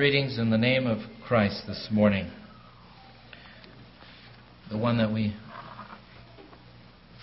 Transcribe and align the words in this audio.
Greetings 0.00 0.38
in 0.38 0.48
the 0.48 0.56
name 0.56 0.86
of 0.86 1.00
Christ 1.28 1.64
this 1.66 1.88
morning, 1.90 2.30
the 4.70 4.78
one 4.78 4.96
that 4.96 5.12
we 5.12 5.36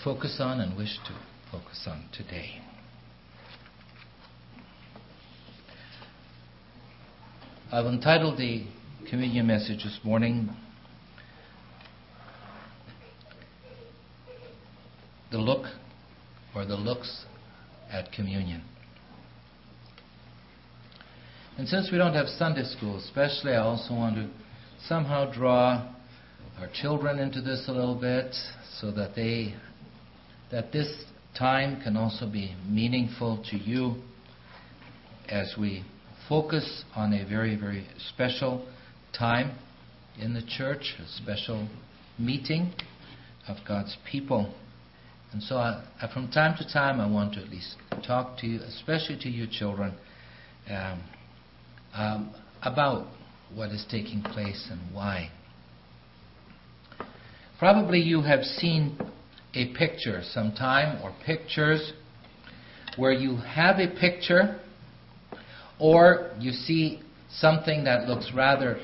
focus 0.04 0.38
on 0.40 0.60
and 0.60 0.78
wish 0.78 0.96
to 1.08 1.20
focus 1.52 1.88
on 1.88 2.06
today. 2.16 2.62
I've 7.72 7.88
entitled 7.88 8.38
the 8.38 8.68
communion 9.10 9.48
message 9.48 9.84
this 9.84 9.98
morning 10.04 10.56
The 15.32 15.40
Look 15.40 15.66
or 16.54 16.64
the 16.64 16.76
Looks 16.76 17.26
at 17.92 18.12
Communion. 18.12 18.62
And 21.58 21.68
since 21.68 21.90
we 21.92 21.98
don't 21.98 22.14
have 22.14 22.28
Sunday 22.28 22.64
school, 22.66 22.98
especially, 22.98 23.54
I 23.54 23.58
also 23.64 23.96
want 23.96 24.16
to 24.16 24.30
somehow 24.88 25.32
draw 25.32 25.92
our 26.60 26.70
children 26.72 27.18
into 27.18 27.42
this 27.42 27.66
a 27.68 27.72
little 27.72 28.00
bit 28.00 28.36
so 28.80 28.92
that 28.92 29.16
they 29.16 29.56
that 30.52 30.72
this 30.72 30.88
time 31.38 31.82
can 31.82 31.98
also 31.98 32.30
be 32.30 32.56
meaningful 32.70 33.44
to 33.50 33.58
you 33.58 33.96
as 35.28 35.56
we 35.60 35.84
focus 36.30 36.84
on 36.96 37.12
a 37.14 37.28
very, 37.28 37.56
very 37.56 37.88
special 38.14 38.68
time 39.18 39.58
in 40.20 40.36
the 40.36 40.44
church, 40.58 40.94
a 41.00 41.08
special 41.08 41.68
meeting 42.20 42.72
of 43.48 43.58
God's 43.68 43.98
people. 44.10 44.54
And 45.32 45.42
so, 45.42 45.58
I, 45.58 45.84
from 46.14 46.30
time 46.30 46.56
to 46.60 46.72
time, 46.72 47.02
I 47.02 47.10
want 47.10 47.34
to 47.34 47.42
at 47.42 47.50
least 47.50 47.76
talk 48.06 48.38
to 48.40 48.48
you, 48.48 48.60
especially 48.62 49.18
to 49.22 49.30
you 49.30 49.48
children, 49.50 49.96
um, 50.70 51.02
um, 51.98 52.34
about 52.62 53.08
what 53.54 53.72
is 53.72 53.86
taking 53.90 54.22
place 54.22 54.68
and 54.70 54.80
why. 54.94 55.32
Probably 57.60 58.00
you 58.00 58.22
have 58.22 58.44
seen 58.44 58.98
a 59.54 59.74
picture 59.74 60.22
sometime 60.32 61.02
or 61.04 61.14
pictures 61.26 61.94
where 62.98 63.12
you 63.12 63.38
have 63.38 63.80
a 63.80 63.88
picture 64.00 64.60
or 65.80 66.32
you 66.40 66.52
see 66.52 67.02
something 67.32 67.84
that 67.86 68.08
looks 68.08 68.32
rather 68.36 68.80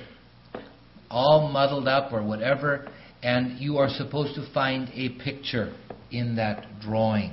all 1.09 1.49
muddled 1.51 1.87
up 1.87 2.11
or 2.11 2.23
whatever 2.25 2.87
and 3.21 3.59
you 3.59 3.77
are 3.77 3.89
supposed 3.89 4.35
to 4.35 4.53
find 4.53 4.89
a 4.93 5.09
picture 5.23 5.73
in 6.11 6.35
that 6.35 6.65
drawing. 6.81 7.31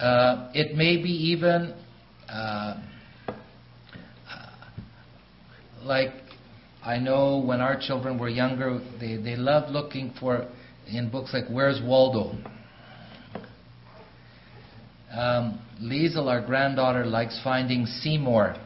Uh, 0.00 0.50
it 0.54 0.74
may 0.74 0.96
be 0.96 1.10
even 1.10 1.74
uh, 2.32 2.80
like 5.82 6.12
I 6.82 6.98
know 6.98 7.38
when 7.38 7.60
our 7.60 7.78
children 7.78 8.18
were 8.18 8.28
younger, 8.28 8.80
they, 8.98 9.16
they 9.16 9.36
loved 9.36 9.70
looking 9.70 10.12
for 10.18 10.48
in 10.86 11.10
books 11.10 11.32
like 11.32 11.44
Where's 11.48 11.80
Waldo? 11.82 12.36
Um, 15.10 15.60
our 16.16 16.44
granddaughter, 16.44 17.04
likes 17.04 17.38
finding 17.44 17.86
Seymour 17.86 18.56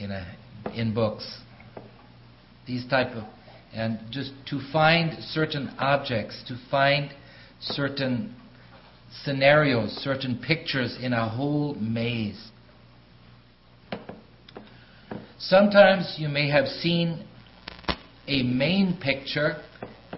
in 0.00 0.10
a, 0.10 0.36
in 0.74 0.94
books. 0.94 1.40
These 2.66 2.86
type 2.88 3.08
of 3.14 3.24
and 3.74 3.98
just 4.10 4.30
to 4.46 4.60
find 4.72 5.20
certain 5.20 5.68
objects, 5.78 6.42
to 6.46 6.56
find 6.70 7.12
certain 7.60 8.34
scenarios, 9.24 9.90
certain 9.90 10.40
pictures 10.46 10.96
in 11.02 11.12
a 11.12 11.28
whole 11.28 11.74
maze. 11.74 12.50
Sometimes 15.48 16.14
you 16.16 16.30
may 16.30 16.48
have 16.48 16.66
seen 16.66 17.22
a 18.26 18.42
main 18.42 18.98
picture, 18.98 19.62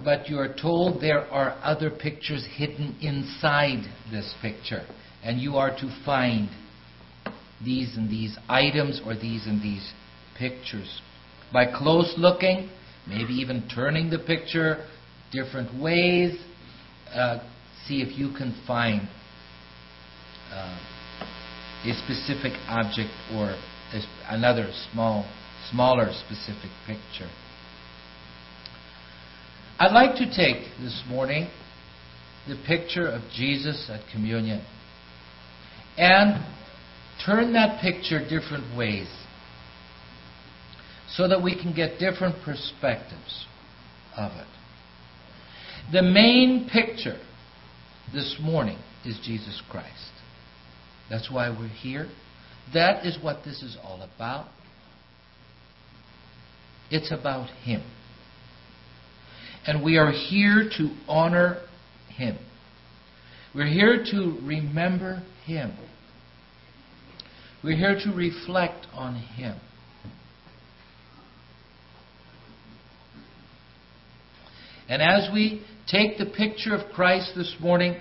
but 0.05 0.29
you 0.29 0.39
are 0.39 0.55
told 0.55 1.01
there 1.01 1.23
are 1.33 1.59
other 1.65 1.91
pictures 1.91 2.47
hidden 2.57 2.97
inside 3.03 3.83
this 4.13 4.33
picture, 4.41 4.87
and 5.25 5.41
you 5.41 5.57
are 5.57 5.71
to 5.71 6.03
find 6.05 6.49
these 7.65 7.97
and 7.97 8.09
these 8.09 8.39
items 8.49 9.01
or 9.05 9.17
these 9.17 9.47
and 9.47 9.61
these 9.61 9.93
pictures. 10.39 11.01
By 11.53 11.77
close 11.77 12.15
looking, 12.17 12.71
maybe 13.09 13.35
even 13.35 13.69
turning 13.75 14.11
the 14.11 14.21
picture 14.21 14.87
different 15.33 15.83
ways, 15.83 16.39
uh, 17.13 17.41
see 17.89 18.01
if 18.01 18.17
you 18.17 18.29
can 18.29 18.55
find 18.65 19.09
uh, 20.53 20.79
a 21.85 21.93
specific 22.05 22.53
object 22.69 23.11
or 23.35 23.57
another 24.29 24.71
small, 24.93 25.31
smaller 25.71 26.11
specific 26.13 26.71
picture. 26.87 27.31
I'd 29.79 29.93
like 29.93 30.17
to 30.17 30.27
take 30.27 30.69
this 30.81 31.03
morning 31.09 31.51
the 32.49 32.57
picture 32.67 33.07
of 33.07 33.23
Jesus 33.35 33.91
at 33.93 34.01
communion 34.13 34.65
and 35.99 36.45
turn 37.25 37.53
that 37.55 37.81
picture 37.81 38.21
different 38.21 38.77
ways 38.77 39.09
so 41.09 41.29
that 41.29 41.43
we 41.43 41.55
can 41.61 41.75
get 41.75 41.99
different 41.99 42.37
perspectives 42.45 43.47
of 44.17 44.33
it. 44.33 44.47
The 45.93 46.03
main 46.03 46.69
picture 46.73 47.19
this 48.13 48.37
morning 48.41 48.79
is 49.05 49.19
Jesus 49.25 49.63
Christ. 49.71 50.13
That's 51.09 51.31
why 51.31 51.51
we're 51.51 51.69
here. 51.69 52.09
That 52.75 53.07
is 53.07 53.19
what 53.23 53.45
this 53.45 53.63
is 53.63 53.77
all 53.83 54.03
about. 54.03 54.49
It's 56.91 57.13
about 57.13 57.49
Him. 57.65 57.83
And 59.67 59.83
we 59.85 59.97
are 59.97 60.13
here 60.13 60.71
to 60.79 60.97
honor 61.09 61.63
Him. 62.09 62.39
We're 63.55 63.67
here 63.67 64.05
to 64.13 64.39
remember 64.43 65.23
Him. 65.45 65.77
We're 67.65 67.77
here 67.77 67.99
to 68.05 68.13
reflect 68.13 68.87
on 68.93 69.17
Him. 69.17 69.59
And 74.89 75.03
as 75.03 75.29
we 75.33 75.65
take 75.89 76.19
the 76.19 76.27
picture 76.27 76.75
of 76.75 76.93
Christ 76.93 77.33
this 77.35 77.57
morning 77.61 78.01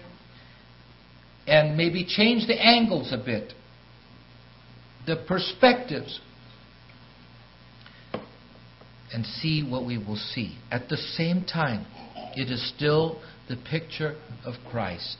and 1.47 1.75
maybe 1.75 2.05
change 2.05 2.47
the 2.47 2.53
angles 2.53 3.11
a 3.11 3.17
bit, 3.17 3.53
the 5.05 5.23
perspectives 5.27 6.19
and 9.13 9.25
see 9.25 9.65
what 9.67 9.85
we 9.85 9.97
will 9.97 10.15
see. 10.15 10.57
At 10.71 10.89
the 10.89 10.97
same 10.97 11.45
time, 11.45 11.85
it 12.35 12.51
is 12.51 12.73
still 12.75 13.21
the 13.47 13.55
picture 13.55 14.15
of 14.45 14.55
Christ 14.69 15.17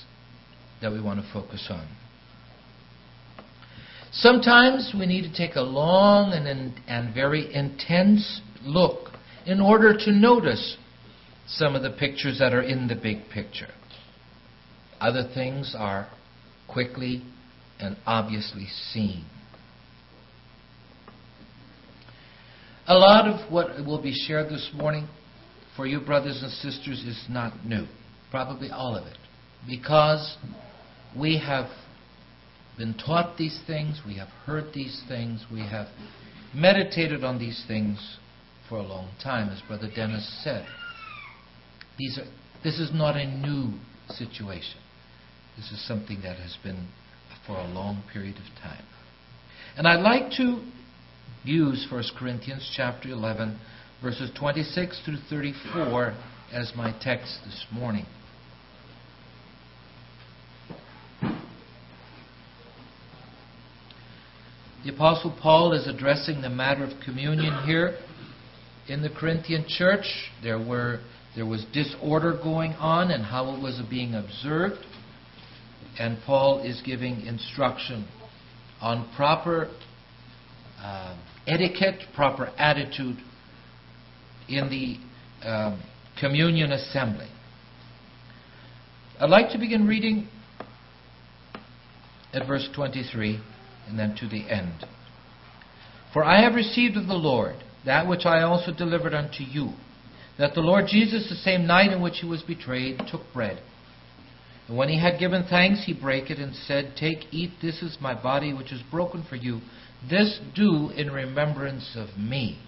that 0.82 0.92
we 0.92 1.02
want 1.02 1.22
to 1.22 1.32
focus 1.32 1.68
on. 1.70 1.88
Sometimes 4.12 4.94
we 4.98 5.06
need 5.06 5.24
to 5.24 5.34
take 5.34 5.56
a 5.56 5.62
long 5.62 6.32
and, 6.32 6.74
and 6.88 7.14
very 7.14 7.54
intense 7.54 8.42
look 8.64 9.10
in 9.46 9.60
order 9.60 9.94
to 9.94 10.12
notice 10.12 10.78
some 11.48 11.76
of 11.76 11.84
the 11.84 11.92
pictures 11.92 12.40
that 12.40 12.54
are 12.54 12.62
in 12.62 12.88
the 12.88 12.96
big 12.96 13.30
picture. 13.32 13.68
Other 15.00 15.30
things 15.34 15.76
are 15.78 16.10
quickly 16.68 17.24
and 17.80 17.98
obviously 18.06 18.68
seen. 18.92 19.26
A 22.88 22.94
lot 22.94 23.28
of 23.28 23.52
what 23.52 23.84
will 23.84 24.02
be 24.02 24.14
shared 24.14 24.50
this 24.50 24.70
morning 24.76 25.08
for 25.76 25.88
you, 25.88 26.00
brothers 26.00 26.42
and 26.44 26.52
sisters, 26.52 27.04
is 27.04 27.26
not 27.28 27.66
new. 27.66 27.88
Probably 28.30 28.70
all 28.70 28.96
of 28.96 29.08
it. 29.08 29.18
Because 29.68 30.38
we 31.18 31.40
have 31.40 31.70
been 32.78 32.94
taught 32.94 33.38
these 33.38 33.60
things, 33.66 34.02
we 34.06 34.18
have 34.18 34.28
heard 34.46 34.66
these 34.74 35.02
things, 35.08 35.44
we 35.52 35.62
have 35.62 35.88
meditated 36.54 37.24
on 37.24 37.40
these 37.40 37.64
things 37.68 38.18
for 38.70 38.78
a 38.78 38.84
long 38.84 39.10
time, 39.24 39.50
as 39.50 39.62
Brother 39.62 39.90
Dennis 39.94 40.42
said. 40.44 40.68
These 41.98 42.20
are, 42.20 42.28
this 42.64 42.80
is 42.80 42.92
not 42.94 43.16
a 43.16 43.26
new 43.26 43.74
situation. 44.10 44.80
This 45.58 45.72
is 45.72 45.88
something 45.88 46.22
that 46.22 46.38
has 46.38 46.56
been 46.64 46.90
for 47.48 47.58
a 47.58 47.68
long 47.68 48.04
period 48.12 48.36
of 48.36 48.62
time. 48.62 48.84
And 49.76 49.88
I'd 49.88 50.02
like 50.02 50.32
to 50.38 50.62
use 51.46 51.88
1 51.92 52.04
Corinthians 52.18 52.72
chapter 52.76 53.10
11, 53.10 53.60
verses 54.02 54.32
26 54.38 55.02
through 55.06 55.18
34 55.30 56.16
as 56.52 56.74
my 56.76 56.92
text 57.02 57.40
this 57.46 57.66
morning. 57.72 58.06
The 64.84 64.94
Apostle 64.94 65.36
Paul 65.42 65.74
is 65.74 65.88
addressing 65.88 66.42
the 66.42 66.50
matter 66.50 66.84
of 66.84 66.92
communion 67.04 67.66
here 67.66 67.98
in 68.88 69.02
the 69.02 69.10
Corinthian 69.10 69.66
church. 69.68 70.06
There 70.44 70.60
were 70.60 71.00
there 71.36 71.46
was 71.46 71.66
disorder 71.74 72.40
going 72.42 72.74
on 72.74 73.12
and 73.12 73.26
how 73.26 73.56
it 73.56 73.62
was 73.62 73.82
being 73.90 74.14
observed. 74.14 74.86
And 76.00 76.18
Paul 76.26 76.60
is 76.60 76.82
giving 76.86 77.26
instruction 77.26 78.08
on 78.80 79.10
proper 79.16 79.70
um, 80.84 81.20
etiquette, 81.48 82.02
proper 82.16 82.52
attitude 82.58 83.18
in 84.48 84.70
the 84.70 85.48
um, 85.48 85.82
communion 86.20 86.72
assembly. 86.72 87.28
I'd 89.20 89.30
like 89.30 89.52
to 89.52 89.58
begin 89.58 89.88
reading 89.88 90.28
at 92.34 92.48
verse 92.48 92.68
23 92.76 93.42
and 93.88 93.98
then 93.98 94.16
to 94.20 94.28
the 94.28 94.50
end. 94.50 94.86
For 96.14 96.24
I 96.24 96.42
have 96.42 96.56
received 96.56 96.98
of 96.98 97.08
the 97.08 97.14
Lord 97.14 97.56
that 97.86 98.08
which 98.08 98.26
I 98.26 98.42
also 98.42 98.74
delivered 98.74 99.14
unto 99.14 99.44
you, 99.44 99.72
that 100.38 100.54
the 100.54 100.62
Lord 100.62 100.86
Jesus, 100.88 101.30
the 101.30 101.36
same 101.36 101.68
night 101.68 101.92
in 101.92 102.02
which 102.02 102.20
he 102.20 102.28
was 102.28 102.42
betrayed, 102.42 103.00
took 103.10 103.22
bread. 103.34 103.62
And 104.68 104.76
when 104.76 104.90
he 104.90 105.00
had 105.00 105.20
given 105.20 105.46
thanks, 105.48 105.86
he 105.86 105.94
brake 105.94 106.32
it 106.32 106.40
and 106.40 106.56
said, 106.56 106.94
Take, 106.98 107.32
eat, 107.32 107.52
this 107.62 107.82
is 107.82 107.98
my 108.02 108.20
body 108.20 108.54
which 108.54 108.72
is 108.72 108.82
broken 108.90 109.24
for 109.30 109.36
you. 109.36 109.62
This 110.10 110.40
do 110.54 110.90
in 110.90 111.12
remembrance 111.12 111.96
of 111.96 112.18
me. 112.18 112.60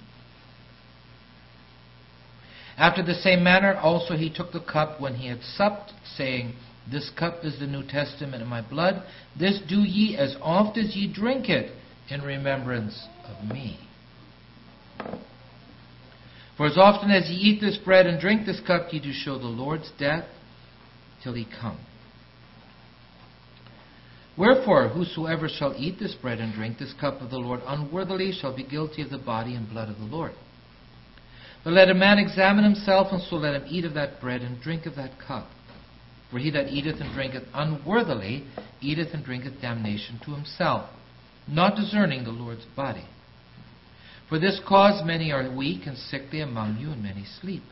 After 2.77 3.01
the 3.01 3.15
same 3.15 3.43
manner 3.43 3.75
also 3.75 4.15
he 4.15 4.29
took 4.29 4.51
the 4.51 4.59
cup 4.59 5.01
when 5.01 5.15
he 5.15 5.27
had 5.27 5.41
supped, 5.41 5.93
saying, 6.15 6.53
This 6.89 7.09
cup 7.09 7.43
is 7.43 7.59
the 7.59 7.67
New 7.67 7.83
Testament 7.83 8.41
in 8.41 8.47
my 8.47 8.61
blood. 8.61 9.03
This 9.37 9.59
do 9.67 9.81
ye 9.81 10.15
as 10.15 10.35
oft 10.41 10.77
as 10.77 10.95
ye 10.95 11.11
drink 11.11 11.49
it 11.49 11.71
in 12.09 12.21
remembrance 12.21 13.07
of 13.25 13.49
me. 13.51 13.79
For 16.55 16.65
as 16.65 16.77
often 16.77 17.11
as 17.11 17.29
ye 17.29 17.35
eat 17.35 17.61
this 17.61 17.77
bread 17.77 18.07
and 18.07 18.19
drink 18.19 18.45
this 18.45 18.59
cup, 18.65 18.91
ye 18.91 18.99
do 18.99 19.11
show 19.11 19.37
the 19.37 19.45
Lord's 19.45 19.91
death 19.99 20.25
till 21.23 21.33
he 21.33 21.45
come. 21.45 21.79
Wherefore, 24.37 24.89
whosoever 24.89 25.49
shall 25.49 25.73
eat 25.77 25.97
this 25.97 26.13
bread 26.13 26.39
and 26.39 26.53
drink 26.53 26.77
this 26.77 26.93
cup 26.93 27.21
of 27.21 27.31
the 27.31 27.39
Lord 27.39 27.61
unworthily 27.65 28.31
shall 28.31 28.55
be 28.55 28.63
guilty 28.63 29.01
of 29.01 29.09
the 29.09 29.17
body 29.17 29.55
and 29.55 29.67
blood 29.67 29.89
of 29.89 29.97
the 29.97 30.05
Lord. 30.05 30.33
But 31.63 31.73
let 31.73 31.89
a 31.89 31.95
man 31.95 32.19
examine 32.19 32.63
himself, 32.63 33.07
and 33.11 33.21
so 33.21 33.37
let 33.37 33.55
him 33.55 33.65
eat 33.67 33.83
of 33.83 33.95
that 33.95 34.21
bread 34.21 34.41
and 34.41 34.61
drink 34.61 34.85
of 34.85 34.95
that 34.95 35.19
cup. 35.19 35.47
For 36.29 36.37
he 36.37 36.51
that 36.51 36.67
eateth 36.67 37.01
and 37.01 37.13
drinketh 37.13 37.43
unworthily 37.53 38.45
eateth 38.79 39.13
and 39.13 39.25
drinketh 39.25 39.59
damnation 39.59 40.19
to 40.25 40.31
himself, 40.31 40.89
not 41.47 41.75
discerning 41.75 42.23
the 42.23 42.31
Lord's 42.31 42.65
body. 42.75 43.05
For 44.29 44.37
this 44.37 44.59
cause 44.67 45.03
many 45.05 45.31
are 45.31 45.49
weak 45.55 45.87
and 45.87 45.97
sickly 45.97 46.41
among 46.41 46.77
you, 46.77 46.91
and 46.91 47.01
many 47.01 47.25
sleep. 47.41 47.63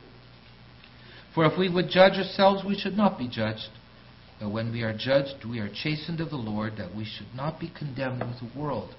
For 1.36 1.46
if 1.46 1.60
we 1.60 1.70
would 1.70 1.90
judge 1.90 2.14
ourselves, 2.14 2.64
we 2.66 2.80
should 2.80 2.98
not 2.98 3.20
be 3.20 3.28
judged. 3.28 3.70
But 4.40 4.50
when 4.50 4.72
we 4.72 4.84
are 4.84 4.96
judged, 4.96 5.46
we 5.46 5.60
are 5.60 5.70
chastened 5.70 6.20
of 6.20 6.30
the 6.30 6.36
Lord, 6.36 6.78
that 6.78 6.94
we 6.94 7.06
should 7.06 7.34
not 7.34 7.60
be 7.60 7.72
condemned 7.78 8.22
with 8.22 8.40
the 8.40 8.60
world. 8.60 8.94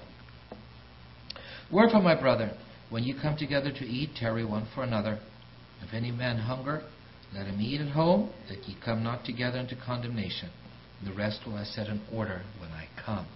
Wherefore, 1.70 2.02
my 2.02 2.18
brother, 2.18 2.56
when 2.90 3.04
you 3.04 3.14
come 3.20 3.36
together 3.36 3.70
to 3.70 3.84
eat, 3.84 4.10
tarry 4.16 4.44
one 4.44 4.66
for 4.74 4.82
another. 4.82 5.18
If 5.82 5.92
any 5.92 6.10
man 6.10 6.38
hunger, 6.38 6.82
let 7.34 7.46
him 7.46 7.60
eat 7.60 7.80
at 7.80 7.88
home, 7.88 8.30
that 8.48 8.66
ye 8.66 8.76
come 8.82 9.02
not 9.02 9.24
together 9.24 9.58
into 9.58 9.76
condemnation. 9.76 10.50
The 11.04 11.12
rest 11.12 11.40
will 11.46 11.56
I 11.56 11.64
set 11.64 11.88
in 11.88 12.00
order 12.12 12.42
when 12.58 12.70
I 12.70 12.88
come. 13.04 13.26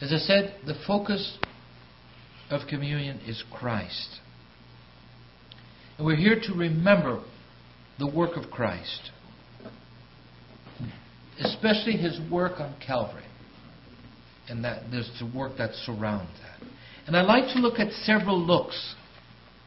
As 0.00 0.12
I 0.12 0.18
said, 0.18 0.56
the 0.66 0.74
focus 0.86 1.38
of 2.50 2.66
communion 2.68 3.20
is 3.26 3.42
Christ. 3.50 4.20
And 5.96 6.06
we're 6.06 6.16
here 6.16 6.40
to 6.40 6.54
remember 6.54 7.22
the 7.98 8.06
work 8.06 8.36
of 8.36 8.50
Christ, 8.50 9.10
especially 11.40 11.92
his 11.92 12.20
work 12.30 12.60
on 12.60 12.74
Calvary. 12.84 13.24
And 14.48 14.64
that 14.64 14.90
there's 14.90 15.10
the 15.18 15.30
work 15.36 15.58
that 15.58 15.74
surrounds 15.74 16.30
that. 16.42 16.66
And 17.06 17.16
I'd 17.16 17.26
like 17.26 17.52
to 17.54 17.60
look 17.60 17.78
at 17.78 17.92
several 17.92 18.38
looks, 18.38 18.94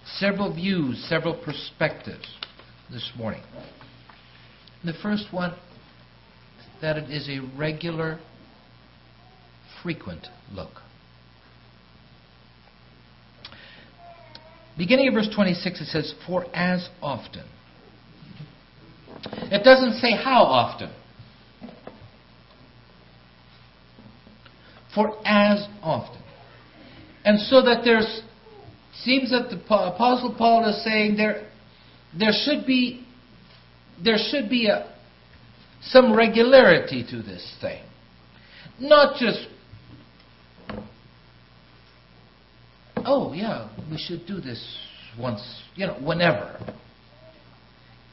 several 0.05 0.53
views, 0.53 1.03
several 1.09 1.33
perspectives 1.43 2.27
this 2.91 3.11
morning. 3.17 3.41
The 4.83 4.93
first 5.01 5.27
one, 5.31 5.55
that 6.81 6.97
it 6.97 7.09
is 7.09 7.29
a 7.29 7.39
regular, 7.57 8.19
frequent 9.81 10.27
look. 10.51 10.81
Beginning 14.77 15.07
of 15.07 15.13
verse 15.13 15.29
26, 15.33 15.81
it 15.81 15.85
says, 15.85 16.13
For 16.27 16.45
as 16.53 16.89
often. 17.01 17.45
It 19.25 19.63
doesn't 19.63 19.99
say 19.99 20.11
how 20.11 20.43
often. 20.43 20.91
For 24.95 25.17
as 25.25 25.67
often. 25.81 26.21
And 27.25 27.39
so 27.39 27.61
that 27.63 27.83
there's 27.83 28.21
seems 29.01 29.31
that 29.31 29.49
the 29.49 29.57
apostle 29.57 30.35
Paul 30.37 30.69
is 30.69 30.83
saying 30.83 31.17
there 31.17 31.49
there 32.17 32.31
should 32.31 32.65
be 32.65 33.05
there 34.03 34.17
should 34.17 34.49
be 34.49 34.67
a 34.67 34.93
some 35.81 36.15
regularity 36.15 37.05
to 37.09 37.21
this 37.21 37.55
thing. 37.59 37.83
Not 38.79 39.17
just 39.19 39.47
oh 43.05 43.33
yeah, 43.33 43.69
we 43.89 43.97
should 43.97 44.25
do 44.25 44.39
this 44.39 44.77
once, 45.19 45.41
you 45.75 45.87
know, 45.87 45.95
whenever. 45.95 46.59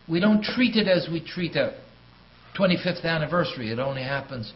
We 0.09 0.21
don't 0.21 0.43
treat 0.43 0.77
it 0.77 0.89
as 0.89 1.09
we 1.11 1.25
treat 1.25 1.55
a 1.57 1.81
25th 2.59 3.05
anniversary. 3.05 3.71
It 3.71 3.79
only 3.79 4.03
happens 4.03 4.53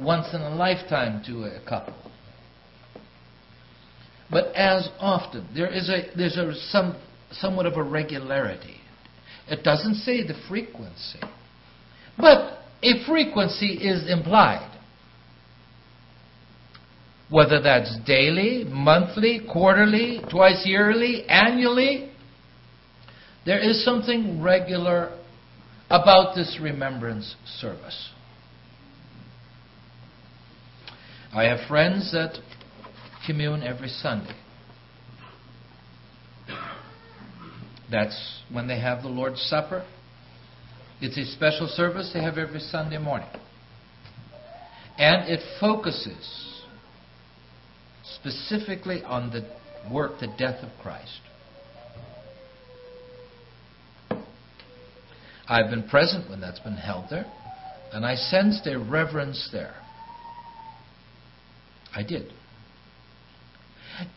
once 0.00 0.32
in 0.34 0.40
a 0.40 0.54
lifetime 0.54 1.22
to 1.26 1.44
a 1.44 1.60
couple 1.68 1.94
but 4.30 4.54
as 4.54 4.88
often. 4.98 5.48
There 5.54 5.72
is 5.72 5.88
a 5.88 6.10
there's 6.16 6.36
a 6.36 6.54
some 6.70 6.96
somewhat 7.32 7.66
of 7.66 7.74
a 7.74 7.82
regularity. 7.82 8.76
It 9.48 9.62
doesn't 9.62 9.96
say 9.96 10.26
the 10.26 10.34
frequency, 10.48 11.20
but 12.18 12.58
a 12.82 13.04
frequency 13.06 13.74
is 13.74 14.08
implied. 14.10 14.72
Whether 17.28 17.60
that's 17.60 17.96
daily, 18.06 18.64
monthly, 18.64 19.40
quarterly, 19.50 20.20
twice 20.30 20.62
yearly, 20.64 21.24
annually, 21.28 22.12
there 23.44 23.58
is 23.58 23.84
something 23.84 24.40
regular 24.40 25.18
about 25.90 26.36
this 26.36 26.58
remembrance 26.60 27.34
service. 27.58 28.10
I 31.36 31.44
have 31.54 31.68
friends 31.68 32.12
that 32.12 32.38
commune 33.26 33.62
every 33.62 33.88
Sunday. 33.88 34.34
That's 37.90 38.40
when 38.50 38.66
they 38.66 38.80
have 38.80 39.02
the 39.02 39.10
Lord's 39.10 39.42
Supper. 39.42 39.86
It's 41.02 41.18
a 41.18 41.26
special 41.36 41.66
service 41.66 42.10
they 42.14 42.22
have 42.22 42.38
every 42.38 42.60
Sunday 42.60 42.96
morning. 42.96 43.28
And 44.96 45.30
it 45.30 45.40
focuses 45.60 46.62
specifically 48.14 49.02
on 49.04 49.28
the 49.28 49.46
work, 49.92 50.18
the 50.20 50.34
death 50.38 50.64
of 50.64 50.70
Christ. 50.82 51.20
I've 55.46 55.68
been 55.68 55.86
present 55.86 56.30
when 56.30 56.40
that's 56.40 56.60
been 56.60 56.78
held 56.78 57.10
there, 57.10 57.30
and 57.92 58.06
I 58.06 58.14
sensed 58.14 58.66
a 58.66 58.78
reverence 58.78 59.50
there. 59.52 59.74
I 61.96 62.02
did. 62.02 62.30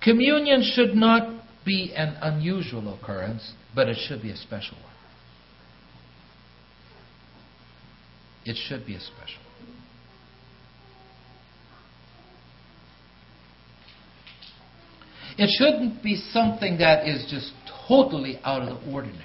Communion 0.04 0.62
should 0.76 0.94
not 0.96 1.46
be 1.66 1.94
an 1.96 2.18
unusual 2.22 2.94
occurrence, 2.94 3.54
but 3.74 3.88
it 3.88 3.98
should 4.08 4.22
be 4.22 4.32
a 4.32 4.36
special 4.36 4.76
one. 4.76 4.86
It 8.44 8.58
should 8.68 8.86
be 8.86 8.96
a 8.96 9.00
special. 9.00 9.42
It 15.38 15.50
shouldn't 15.58 16.04
be 16.04 16.18
something 16.34 16.80
that 16.80 17.08
is 17.08 17.26
just 17.32 17.54
totally 17.88 18.40
out 18.44 18.62
of 18.62 18.68
the 18.68 18.92
ordinary. 18.92 19.24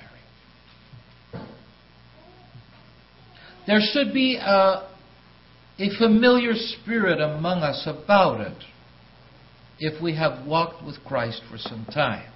There 3.66 3.80
should 3.80 4.12
be 4.12 4.36
a, 4.36 4.88
a 5.78 5.88
familiar 5.98 6.52
spirit 6.54 7.20
among 7.20 7.62
us 7.62 7.86
about 7.86 8.40
it 8.40 8.64
if 9.78 10.00
we 10.02 10.14
have 10.16 10.46
walked 10.46 10.84
with 10.84 10.96
Christ 11.04 11.42
for 11.50 11.58
some 11.58 11.84
time. 11.92 12.30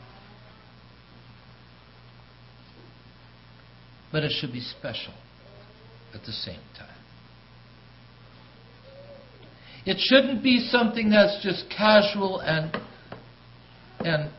But 4.10 4.24
it 4.24 4.32
should 4.40 4.52
be 4.52 4.60
special 4.60 5.14
at 6.14 6.22
the 6.22 6.32
same 6.32 6.60
time. 6.76 6.88
It 9.86 9.98
shouldn't 9.98 10.42
be 10.42 10.68
something 10.70 11.10
that's 11.10 11.42
just 11.42 11.64
casual 11.74 12.40
and 12.40 12.76
and 14.00 14.30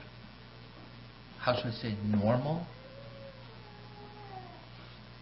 how 1.39 1.56
should 1.56 1.68
I 1.68 1.72
say 1.72 1.98
normal? 2.06 2.65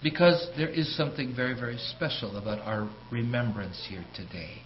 Because 0.03 0.47
there 0.55 0.69
is 0.69 0.95
something 0.95 1.35
very, 1.35 1.53
very 1.53 1.77
special 1.77 2.37
about 2.37 2.59
our 2.59 2.89
remembrance 3.11 3.87
here 3.89 4.05
today. 4.15 4.61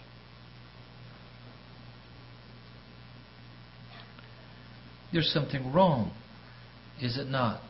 There's 5.12 5.30
something 5.32 5.72
wrong, 5.72 6.12
is 7.00 7.18
it 7.18 7.28
not? 7.28 7.60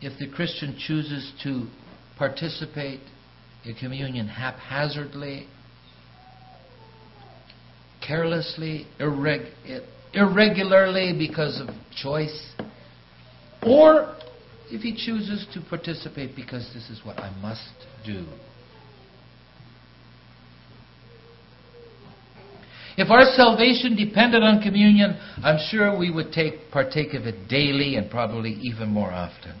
If 0.00 0.18
the 0.18 0.28
Christian 0.28 0.76
chooses 0.78 1.32
to 1.44 1.68
participate 2.16 3.00
in 3.64 3.74
communion 3.74 4.28
haphazardly, 4.28 5.46
carelessly, 8.06 8.86
irreg- 8.98 9.52
irregularly 10.14 11.16
because 11.16 11.60
of 11.60 11.68
choice, 12.02 12.54
or 13.62 14.16
if 14.70 14.82
he 14.82 14.94
chooses 14.94 15.46
to 15.52 15.60
participate 15.68 16.36
because 16.36 16.70
this 16.74 16.88
is 16.90 17.04
what 17.04 17.18
I 17.18 17.30
must 17.40 17.72
do. 18.04 18.24
If 22.96 23.10
our 23.10 23.24
salvation 23.34 23.96
depended 23.96 24.42
on 24.42 24.62
communion, 24.62 25.18
I'm 25.42 25.58
sure 25.70 25.96
we 25.96 26.10
would 26.10 26.32
take, 26.32 26.70
partake 26.70 27.14
of 27.14 27.24
it 27.24 27.48
daily 27.48 27.96
and 27.96 28.10
probably 28.10 28.52
even 28.62 28.88
more 28.88 29.10
often. 29.10 29.58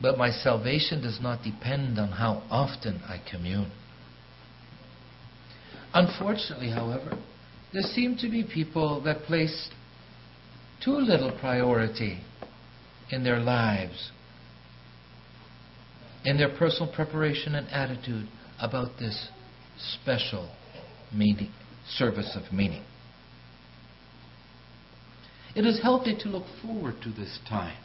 But 0.00 0.16
my 0.16 0.30
salvation 0.30 1.02
does 1.02 1.18
not 1.20 1.42
depend 1.44 1.98
on 1.98 2.08
how 2.12 2.42
often 2.50 3.02
I 3.06 3.20
commune. 3.30 3.70
Unfortunately, 5.92 6.70
however, 6.70 7.18
there 7.72 7.82
seem 7.82 8.16
to 8.18 8.30
be 8.30 8.42
people 8.42 9.02
that 9.02 9.24
place 9.24 9.68
too 10.82 10.96
little 10.96 11.36
priority 11.38 12.20
in 13.10 13.24
their 13.24 13.38
lives, 13.38 14.10
in 16.24 16.36
their 16.36 16.54
personal 16.56 16.92
preparation 16.92 17.54
and 17.54 17.68
attitude 17.68 18.28
about 18.60 18.98
this 18.98 19.28
special 19.76 20.50
meaning, 21.12 21.50
service 21.88 22.36
of 22.36 22.52
meaning. 22.52 22.84
It 25.56 25.66
is 25.66 25.80
healthy 25.82 26.16
to 26.20 26.28
look 26.28 26.44
forward 26.62 26.96
to 27.02 27.10
this 27.10 27.38
time 27.48 27.76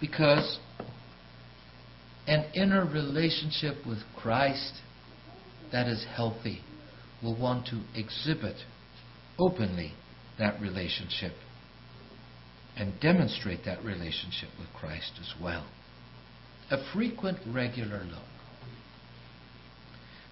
because 0.00 0.58
an 2.26 2.44
inner 2.54 2.84
relationship 2.84 3.86
with 3.86 3.98
Christ 4.14 4.74
that 5.72 5.86
is 5.88 6.04
healthy 6.14 6.60
will 7.22 7.38
want 7.38 7.66
to 7.68 7.82
exhibit 7.94 8.56
openly 9.38 9.92
that 10.38 10.60
relationship 10.60 11.32
and 12.78 12.98
demonstrate 13.00 13.64
that 13.64 13.84
relationship 13.84 14.48
with 14.58 14.68
Christ 14.78 15.12
as 15.20 15.34
well. 15.42 15.66
A 16.70 16.78
frequent, 16.92 17.38
regular 17.46 18.04
look. 18.04 18.22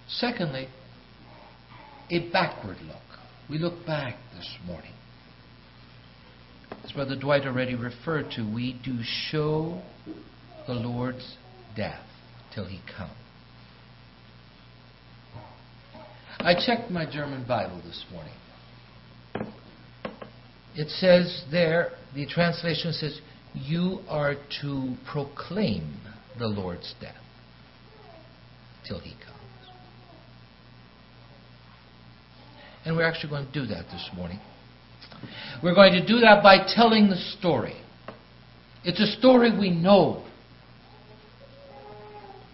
Secondly, 0.08 0.68
a 2.10 2.30
backward 2.30 2.78
look. 2.86 2.96
We 3.50 3.58
look 3.58 3.84
back 3.86 4.16
this 4.36 4.48
morning. 4.64 4.92
As 6.84 6.92
Brother 6.92 7.16
Dwight 7.16 7.46
already 7.46 7.74
referred 7.74 8.30
to, 8.36 8.42
we 8.42 8.80
do 8.84 8.98
show 9.02 9.82
the 10.66 10.74
Lord's 10.74 11.36
death 11.74 12.06
till 12.54 12.66
he 12.66 12.80
come. 12.96 13.10
I 16.38 16.54
checked 16.54 16.90
my 16.90 17.10
German 17.10 17.44
Bible 17.46 17.80
this 17.84 18.04
morning. 18.12 18.32
It 20.76 20.88
says 20.90 21.44
there, 21.50 21.92
the 22.16 22.26
translation 22.26 22.92
says, 22.92 23.20
You 23.54 24.00
are 24.08 24.35
to 24.62 24.94
proclaim 25.11 26.00
the 26.38 26.46
Lord's 26.46 26.94
death 27.00 27.14
till 28.88 28.99
he 28.99 29.11
comes. 29.11 29.37
And 32.85 32.96
we're 32.96 33.04
actually 33.04 33.30
going 33.30 33.46
to 33.46 33.52
do 33.52 33.66
that 33.66 33.85
this 33.85 34.08
morning. 34.16 34.40
We're 35.62 35.75
going 35.75 35.92
to 35.92 36.06
do 36.06 36.20
that 36.20 36.42
by 36.42 36.66
telling 36.75 37.08
the 37.08 37.16
story. 37.38 37.76
It's 38.82 39.00
a 39.00 39.18
story 39.18 39.56
we 39.56 39.70
know. 39.70 40.25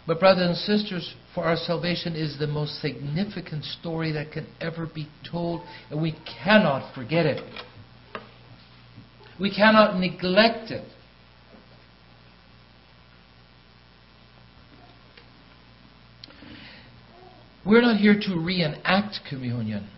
But, 0.07 0.19
brothers 0.19 0.49
and 0.49 0.57
sisters, 0.57 1.15
for 1.35 1.45
our 1.45 1.57
salvation 1.57 2.17
is 2.17 2.37
the 2.39 2.49
most 2.49 2.81
significant 2.81 3.65
story 3.65 4.11
that 4.13 4.33
can 4.33 4.47
ever 4.61 4.89
be 4.93 5.09
told, 5.31 5.61
and 5.91 6.03
we 6.03 6.17
cannot 6.43 6.93
forget 6.95 7.27
it. 7.27 7.43
We 9.41 9.55
cannot 9.55 9.99
neglect 9.99 10.71
it. 10.71 10.85
We're 17.65 17.83
not 17.83 17.97
here 17.97 18.19
to 18.19 18.41
reenact 18.41 19.21
communion. 19.29 19.89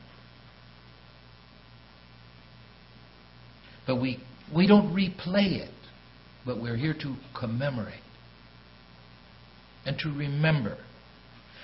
But 3.86 4.00
we, 4.00 4.22
we 4.54 4.66
don't 4.66 4.94
replay 4.94 5.60
it, 5.60 5.70
but 6.44 6.60
we're 6.60 6.76
here 6.76 6.94
to 7.02 7.16
commemorate 7.38 8.00
and 9.86 9.98
to 9.98 10.08
remember. 10.10 10.78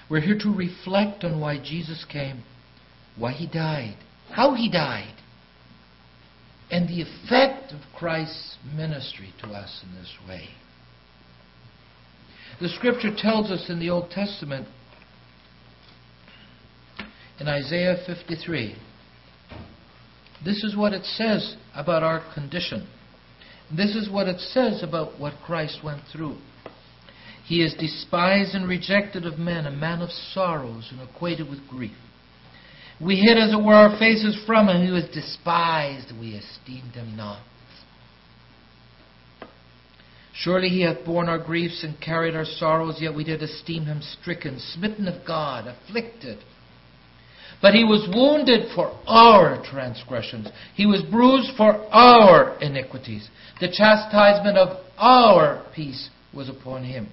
We're 0.08 0.20
here 0.20 0.38
to 0.38 0.54
reflect 0.54 1.24
on 1.24 1.40
why 1.40 1.58
Jesus 1.58 2.04
came, 2.10 2.42
why 3.16 3.32
he 3.32 3.46
died, 3.46 3.96
how 4.30 4.54
he 4.54 4.70
died, 4.70 5.14
and 6.70 6.88
the 6.88 7.02
effect 7.02 7.72
of 7.72 7.80
Christ's 7.96 8.56
ministry 8.74 9.32
to 9.42 9.48
us 9.48 9.82
in 9.84 9.94
this 9.94 10.12
way. 10.28 10.48
The 12.60 12.68
scripture 12.68 13.14
tells 13.16 13.50
us 13.50 13.66
in 13.68 13.80
the 13.80 13.90
Old 13.90 14.10
Testament, 14.10 14.68
in 17.40 17.48
Isaiah 17.48 17.96
53, 18.06 18.76
this 20.44 20.62
is 20.62 20.76
what 20.76 20.92
it 20.92 21.04
says 21.04 21.56
about 21.74 22.02
our 22.02 22.22
condition. 22.34 22.86
This 23.74 23.94
is 23.94 24.10
what 24.10 24.28
it 24.28 24.40
says 24.40 24.82
about 24.82 25.18
what 25.18 25.34
Christ 25.44 25.80
went 25.82 26.02
through. 26.12 26.36
He 27.46 27.62
is 27.62 27.74
despised 27.74 28.54
and 28.54 28.68
rejected 28.68 29.26
of 29.26 29.38
men, 29.38 29.66
a 29.66 29.70
man 29.70 30.02
of 30.02 30.10
sorrows 30.10 30.88
and 30.92 31.00
acquainted 31.00 31.48
with 31.48 31.66
grief. 31.68 31.96
We 33.04 33.16
hid, 33.16 33.38
as 33.38 33.52
it 33.52 33.62
were, 33.62 33.74
our 33.74 33.98
faces 33.98 34.38
from 34.46 34.68
him. 34.68 34.84
He 34.84 34.92
was 34.92 35.04
despised, 35.12 36.12
we 36.18 36.34
esteemed 36.34 36.94
him 36.94 37.16
not. 37.16 37.42
Surely 40.34 40.68
he 40.68 40.82
hath 40.82 41.04
borne 41.04 41.28
our 41.28 41.38
griefs 41.38 41.82
and 41.82 42.00
carried 42.00 42.34
our 42.34 42.44
sorrows, 42.44 42.96
yet 43.00 43.14
we 43.14 43.24
did 43.24 43.42
esteem 43.42 43.84
him 43.84 44.00
stricken, 44.00 44.58
smitten 44.58 45.06
of 45.08 45.26
God, 45.26 45.66
afflicted. 45.66 46.38
But 47.60 47.74
he 47.74 47.84
was 47.84 48.08
wounded 48.14 48.70
for 48.74 48.98
our 49.06 49.62
transgressions. 49.70 50.48
He 50.74 50.86
was 50.86 51.02
bruised 51.02 51.56
for 51.56 51.74
our 51.94 52.58
iniquities. 52.60 53.28
The 53.60 53.68
chastisement 53.68 54.56
of 54.56 54.82
our 54.96 55.66
peace 55.74 56.08
was 56.32 56.48
upon 56.48 56.84
him. 56.84 57.08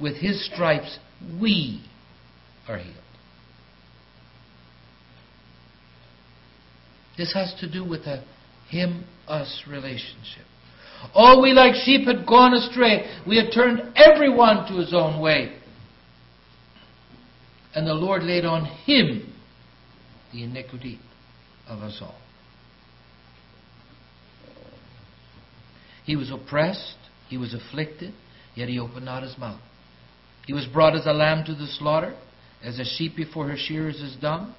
With 0.00 0.16
his 0.16 0.46
stripes 0.46 0.98
we 1.40 1.84
are 2.68 2.78
healed. 2.78 2.94
This 7.18 7.34
has 7.34 7.52
to 7.60 7.70
do 7.70 7.84
with 7.84 8.02
a 8.02 8.24
him 8.70 9.04
us 9.26 9.64
relationship. 9.68 10.46
All 11.14 11.42
we 11.42 11.52
like 11.52 11.74
sheep 11.74 12.06
had 12.06 12.26
gone 12.26 12.54
astray. 12.54 13.22
We 13.26 13.36
had 13.36 13.52
turned 13.52 13.80
everyone 13.96 14.68
to 14.68 14.78
his 14.78 14.94
own 14.94 15.20
way. 15.20 15.56
And 17.74 17.86
the 17.86 17.94
Lord 17.94 18.22
laid 18.22 18.44
on 18.44 18.64
him 18.64 19.34
the 20.32 20.44
iniquity 20.44 21.00
of 21.68 21.80
us 21.80 21.98
all. 22.00 22.18
He 26.04 26.16
was 26.16 26.30
oppressed, 26.30 26.96
he 27.28 27.36
was 27.36 27.52
afflicted, 27.52 28.14
yet 28.54 28.68
he 28.68 28.78
opened 28.78 29.04
not 29.04 29.22
his 29.22 29.36
mouth. 29.36 29.60
He 30.46 30.54
was 30.54 30.66
brought 30.66 30.96
as 30.96 31.04
a 31.04 31.12
lamb 31.12 31.44
to 31.44 31.54
the 31.54 31.66
slaughter, 31.66 32.16
as 32.62 32.78
a 32.78 32.84
sheep 32.84 33.14
before 33.14 33.46
her 33.48 33.56
shearers 33.58 34.00
is 34.00 34.16
dumb, 34.16 34.54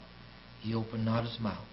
he 0.61 0.75
opened 0.75 1.05
not 1.05 1.25
his 1.25 1.39
mouth. 1.39 1.65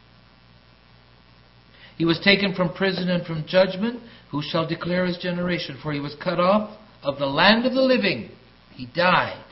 He 1.96 2.04
was 2.04 2.20
taken 2.22 2.54
from 2.54 2.74
prison 2.74 3.08
and 3.08 3.26
from 3.26 3.46
judgment. 3.46 4.02
Who 4.30 4.42
shall 4.42 4.66
declare 4.66 5.06
his 5.06 5.18
generation? 5.18 5.78
For 5.82 5.92
he 5.92 6.00
was 6.00 6.14
cut 6.22 6.38
off 6.38 6.76
of 7.02 7.18
the 7.18 7.26
land 7.26 7.64
of 7.64 7.72
the 7.72 7.80
living. 7.80 8.30
He 8.72 8.86
died 8.94 9.42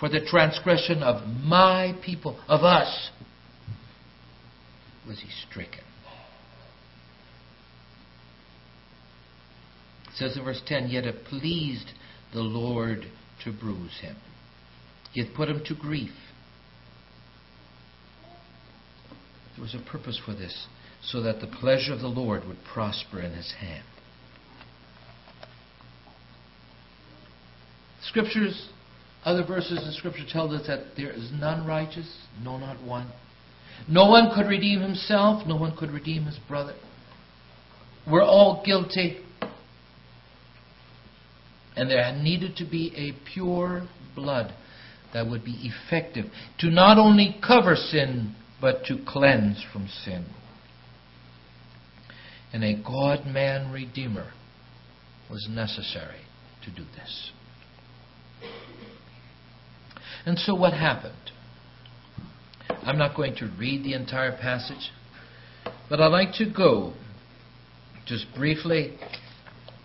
for 0.00 0.08
the 0.08 0.24
transgression 0.24 1.02
of 1.02 1.26
my 1.44 1.94
people, 2.02 2.40
of 2.48 2.64
us, 2.64 3.10
was 5.06 5.20
he 5.20 5.28
stricken. 5.46 5.84
It 10.08 10.16
says 10.16 10.36
in 10.36 10.44
verse 10.44 10.62
10 10.66 10.88
Yet 10.88 11.04
it 11.04 11.24
pleased 11.26 11.90
the 12.32 12.40
Lord 12.40 13.04
to 13.44 13.52
bruise 13.52 13.98
him, 14.00 14.16
he 15.12 15.22
hath 15.22 15.34
put 15.34 15.48
him 15.48 15.62
to 15.66 15.74
grief. 15.74 16.12
There 19.54 19.62
was 19.62 19.74
a 19.74 19.90
purpose 19.90 20.18
for 20.24 20.32
this, 20.32 20.66
so 21.02 21.22
that 21.22 21.40
the 21.40 21.46
pleasure 21.46 21.92
of 21.92 22.00
the 22.00 22.08
Lord 22.08 22.46
would 22.46 22.58
prosper 22.72 23.20
in 23.20 23.32
his 23.32 23.54
hand. 23.58 23.84
Scriptures, 28.02 28.70
other 29.24 29.44
verses 29.44 29.84
in 29.86 29.92
Scripture 29.92 30.24
tell 30.30 30.52
us 30.54 30.66
that 30.66 30.96
there 30.96 31.10
is 31.10 31.30
none 31.32 31.66
righteous, 31.66 32.26
no, 32.42 32.58
not 32.58 32.82
one. 32.82 33.10
No 33.88 34.08
one 34.08 34.30
could 34.34 34.46
redeem 34.46 34.80
himself, 34.80 35.46
no 35.46 35.56
one 35.56 35.76
could 35.76 35.90
redeem 35.90 36.24
his 36.24 36.38
brother. 36.48 36.74
We're 38.10 38.24
all 38.24 38.62
guilty. 38.64 39.20
And 41.76 41.90
there 41.90 42.12
needed 42.20 42.56
to 42.56 42.64
be 42.64 42.92
a 42.96 43.32
pure 43.32 43.86
blood 44.14 44.52
that 45.12 45.28
would 45.28 45.44
be 45.44 45.70
effective 45.70 46.26
to 46.58 46.70
not 46.70 46.98
only 46.98 47.36
cover 47.46 47.74
sin, 47.74 48.34
but 48.60 48.84
to 48.86 48.98
cleanse 49.06 49.64
from 49.72 49.88
sin. 50.04 50.26
And 52.52 52.64
a 52.64 52.74
God 52.82 53.26
man 53.26 53.72
Redeemer 53.72 54.32
was 55.30 55.46
necessary 55.48 56.20
to 56.64 56.70
do 56.70 56.82
this. 56.96 57.30
And 60.26 60.38
so 60.38 60.54
what 60.54 60.72
happened? 60.72 61.14
I'm 62.82 62.98
not 62.98 63.16
going 63.16 63.36
to 63.36 63.50
read 63.58 63.84
the 63.84 63.94
entire 63.94 64.36
passage, 64.36 64.90
but 65.88 66.00
I'd 66.00 66.08
like 66.08 66.34
to 66.34 66.50
go 66.50 66.94
just 68.06 68.26
briefly 68.34 68.98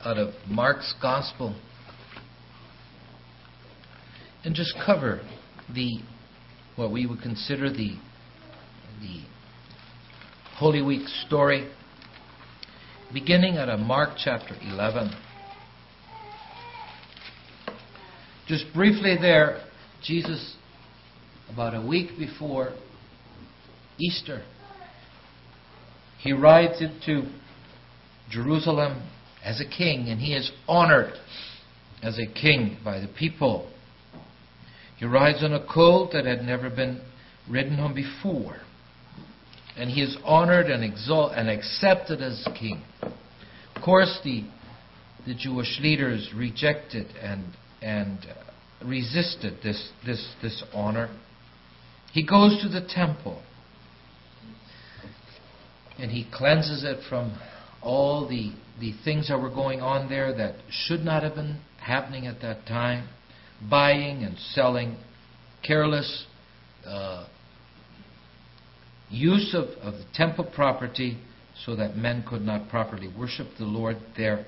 out 0.04 0.18
of 0.18 0.34
Mark's 0.48 0.94
Gospel 1.02 1.56
and 4.44 4.56
just 4.56 4.74
cover 4.86 5.22
the 5.74 6.00
what 6.76 6.92
we 6.92 7.06
would 7.06 7.22
consider 7.22 7.70
the 7.70 7.98
the 9.02 9.22
Holy 10.56 10.82
Week 10.82 11.08
story 11.26 11.70
beginning 13.16 13.56
at 13.56 13.70
a 13.70 13.78
Mark 13.78 14.10
chapter 14.22 14.54
11 14.62 15.10
just 18.46 18.66
briefly 18.74 19.16
there 19.18 19.62
Jesus 20.04 20.58
about 21.50 21.74
a 21.74 21.80
week 21.80 22.10
before 22.20 22.74
Easter 23.98 24.44
he 26.18 26.34
rides 26.34 26.82
into 26.82 27.32
Jerusalem 28.30 29.10
as 29.42 29.62
a 29.62 29.66
king 29.66 30.10
and 30.10 30.20
he 30.20 30.34
is 30.34 30.52
honored 30.68 31.14
as 32.04 32.20
a 32.20 32.28
king 32.28 32.80
by 32.84 33.00
the 33.00 33.08
people 33.08 33.72
he 34.98 35.06
rides 35.06 35.42
on 35.42 35.54
a 35.54 35.66
colt 35.66 36.12
that 36.12 36.26
had 36.26 36.42
never 36.42 36.70
been 36.70 37.02
ridden 37.50 37.80
on 37.80 37.96
before. 37.96 38.58
And 39.78 39.90
he 39.90 40.02
is 40.02 40.18
honored 40.24 40.68
and 40.68 40.84
exalted 40.84 41.38
and 41.38 41.50
accepted 41.50 42.22
as 42.22 42.48
king. 42.58 42.84
Of 43.76 43.82
course, 43.84 44.20
the, 44.24 44.44
the 45.26 45.36
Jewish 45.36 45.80
leaders 45.82 46.32
rejected 46.36 47.08
and, 47.22 47.44
and 47.82 48.20
resisted 48.84 49.60
this, 49.64 49.92
this, 50.06 50.34
this 50.42 50.64
honor. 50.74 51.10
He 52.14 52.26
goes 52.26 52.62
to 52.62 52.70
the 52.70 52.88
temple 52.88 53.42
and 55.98 56.12
he 56.12 56.28
cleanses 56.34 56.84
it 56.84 57.00
from 57.10 57.38
all 57.82 58.28
the, 58.28 58.52
the 58.80 58.94
things 59.04 59.28
that 59.28 59.40
were 59.40 59.50
going 59.50 59.82
on 59.82 60.10
there 60.10 60.36
that 60.36 60.56
should 60.70 61.02
not 61.02 61.24
have 61.24 61.36
been 61.36 61.60
happening 61.80 62.28
at 62.28 62.42
that 62.42 62.66
time 62.66 63.08
buying 63.70 64.24
and 64.24 64.38
selling, 64.38 64.98
careless 65.66 66.26
uh, 66.86 67.28
use 69.16 69.54
of, 69.54 69.70
of 69.82 69.94
the 69.94 70.06
temple 70.14 70.44
property 70.44 71.18
so 71.66 71.76
that 71.76 71.96
men 71.96 72.24
could 72.28 72.42
not 72.42 72.70
properly 72.70 73.08
worship 73.18 73.48
the 73.58 73.66
Lord 73.66 73.98
there. 74.18 74.46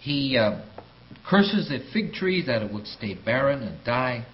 He 0.00 0.36
uh, 0.36 0.62
curses 1.28 1.68
the 1.68 1.78
fig 1.92 2.12
tree 2.12 2.44
that 2.46 2.62
it 2.62 2.72
would 2.72 2.86
stay 2.86 3.14
barren 3.14 3.62
and 3.62 3.84
die. 3.84 4.26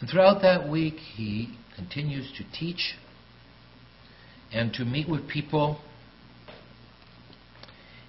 And 0.00 0.08
throughout 0.08 0.42
that 0.42 0.68
week, 0.68 0.94
he 0.94 1.54
continues 1.76 2.32
to 2.38 2.58
teach 2.58 2.94
and 4.52 4.72
to 4.74 4.84
meet 4.84 5.08
with 5.08 5.28
people 5.28 5.80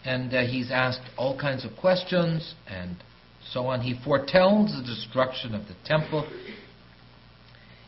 and 0.03 0.33
uh, 0.33 0.41
he's 0.41 0.71
asked 0.71 1.01
all 1.17 1.39
kinds 1.39 1.63
of 1.65 1.71
questions 1.77 2.55
and 2.67 2.97
so 3.49 3.67
on. 3.67 3.82
He 3.82 3.99
foretells 4.04 4.75
the 4.75 4.84
destruction 4.84 5.56
of 5.56 5.67
the 5.67 5.75
temple. 5.86 6.30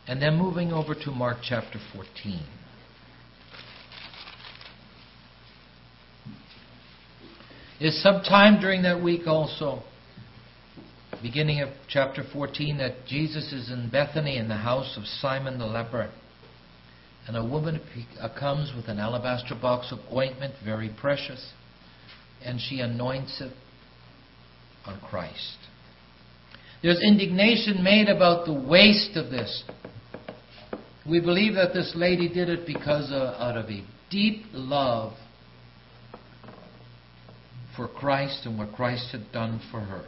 And 0.07 0.21
then 0.21 0.37
moving 0.37 0.73
over 0.73 0.93
to 0.93 1.11
Mark 1.11 1.37
chapter 1.43 1.79
14. 1.93 2.41
Is 7.79 8.01
sometime 8.01 8.61
during 8.61 8.83
that 8.83 9.01
week 9.01 9.27
also, 9.27 9.83
beginning 11.21 11.61
of 11.61 11.69
chapter 11.87 12.23
14, 12.31 12.77
that 12.77 13.05
Jesus 13.07 13.51
is 13.51 13.69
in 13.69 13.89
Bethany 13.89 14.37
in 14.37 14.47
the 14.47 14.55
house 14.55 14.97
of 14.97 15.05
Simon 15.05 15.57
the 15.57 15.65
leper. 15.65 16.11
And 17.27 17.37
a 17.37 17.43
woman 17.43 17.81
comes 18.37 18.73
with 18.75 18.87
an 18.87 18.99
alabaster 18.99 19.55
box 19.55 19.91
of 19.91 19.99
ointment, 20.13 20.53
very 20.63 20.89
precious 20.89 21.53
and 22.45 22.59
she 22.59 22.79
anoints 22.79 23.41
it 23.41 23.53
on 24.85 24.99
Christ. 25.09 25.57
There's 26.81 27.01
indignation 27.01 27.83
made 27.83 28.09
about 28.09 28.45
the 28.45 28.53
waste 28.53 29.15
of 29.15 29.31
this. 29.31 29.63
We 31.09 31.19
believe 31.19 31.55
that 31.55 31.73
this 31.73 31.93
lady 31.95 32.27
did 32.27 32.49
it 32.49 32.65
because 32.65 33.09
of, 33.11 33.35
out 33.39 33.57
of 33.57 33.69
a 33.69 33.83
deep 34.09 34.45
love 34.53 35.13
for 37.75 37.87
Christ 37.87 38.45
and 38.45 38.57
what 38.57 38.73
Christ 38.73 39.11
had 39.11 39.31
done 39.31 39.61
for 39.71 39.79
her. 39.79 40.05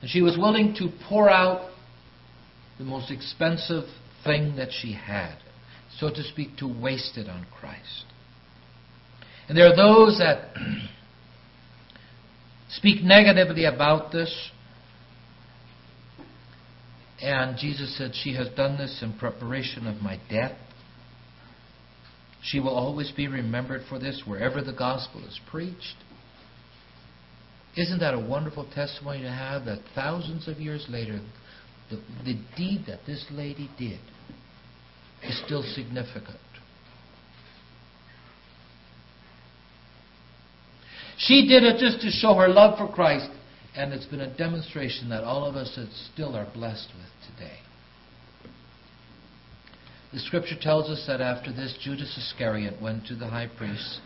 And 0.00 0.10
she 0.10 0.22
was 0.22 0.36
willing 0.38 0.74
to 0.78 0.88
pour 1.08 1.28
out 1.28 1.70
the 2.78 2.84
most 2.84 3.10
expensive 3.10 3.84
thing 4.24 4.56
that 4.56 4.68
she 4.70 4.92
had, 4.94 5.36
so 5.98 6.08
to 6.08 6.22
speak, 6.22 6.56
to 6.58 6.66
waste 6.66 7.16
it 7.18 7.28
on 7.28 7.46
Christ. 7.58 8.04
And 9.48 9.56
there 9.56 9.66
are 9.66 9.76
those 9.76 10.18
that 10.18 10.54
speak 12.76 13.02
negatively 13.02 13.64
about 13.64 14.12
this. 14.12 14.50
And 17.22 17.58
Jesus 17.58 17.96
said, 17.98 18.12
She 18.14 18.34
has 18.34 18.48
done 18.56 18.78
this 18.78 19.00
in 19.02 19.12
preparation 19.18 19.86
of 19.86 20.02
my 20.02 20.18
death. 20.30 20.56
She 22.42 22.58
will 22.58 22.74
always 22.74 23.12
be 23.12 23.28
remembered 23.28 23.82
for 23.88 23.98
this 23.98 24.22
wherever 24.26 24.62
the 24.62 24.72
gospel 24.72 25.22
is 25.26 25.38
preached. 25.50 25.96
Isn't 27.76 28.00
that 28.00 28.14
a 28.14 28.18
wonderful 28.18 28.68
testimony 28.74 29.22
to 29.22 29.30
have 29.30 29.66
that 29.66 29.80
thousands 29.94 30.48
of 30.48 30.58
years 30.58 30.86
later, 30.88 31.20
the, 31.90 31.96
the 32.24 32.40
deed 32.56 32.84
that 32.86 33.00
this 33.06 33.24
lady 33.30 33.70
did 33.78 34.00
is 35.22 35.40
still 35.44 35.62
significant? 35.74 36.38
She 41.26 41.46
did 41.46 41.64
it 41.64 41.78
just 41.78 42.00
to 42.00 42.10
show 42.10 42.34
her 42.34 42.48
love 42.48 42.78
for 42.78 42.90
Christ, 42.90 43.28
and 43.76 43.92
it's 43.92 44.06
been 44.06 44.22
a 44.22 44.36
demonstration 44.36 45.10
that 45.10 45.22
all 45.22 45.44
of 45.44 45.54
us 45.54 45.78
still 46.12 46.34
are 46.34 46.48
blessed 46.54 46.88
with 46.96 47.34
today. 47.36 47.58
The 50.14 50.18
scripture 50.20 50.56
tells 50.58 50.88
us 50.88 51.04
that 51.06 51.20
after 51.20 51.52
this, 51.52 51.76
Judas 51.82 52.16
Iscariot 52.16 52.80
went 52.80 53.06
to 53.06 53.14
the 53.14 53.28
high 53.28 53.48
priest 53.54 54.00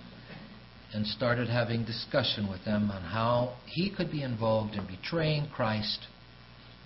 and 0.92 1.06
started 1.06 1.48
having 1.48 1.84
discussion 1.84 2.50
with 2.50 2.64
them 2.64 2.90
on 2.90 3.02
how 3.02 3.56
he 3.66 3.90
could 3.90 4.10
be 4.10 4.22
involved 4.22 4.74
in 4.74 4.84
betraying 4.86 5.48
Christ, 5.54 6.08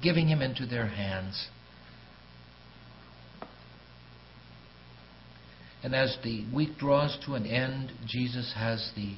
giving 0.03 0.29
him 0.29 0.43
into 0.43 0.67
their 0.67 0.87
hands. 0.87 1.49
And 5.83 5.95
as 5.95 6.19
the 6.23 6.45
week 6.55 6.77
draws 6.79 7.19
to 7.25 7.35
an 7.35 7.47
end, 7.47 7.93
Jesus 8.07 8.53
has 8.57 8.93
the 8.95 9.15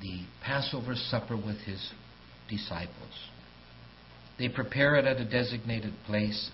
the 0.00 0.20
Passover 0.44 0.94
supper 0.94 1.36
with 1.36 1.58
his 1.58 1.92
disciples. 2.48 3.12
They 4.38 4.48
prepare 4.48 4.96
it 4.96 5.04
at 5.06 5.18
a 5.18 5.24
designated 5.24 5.94
place. 6.06 6.50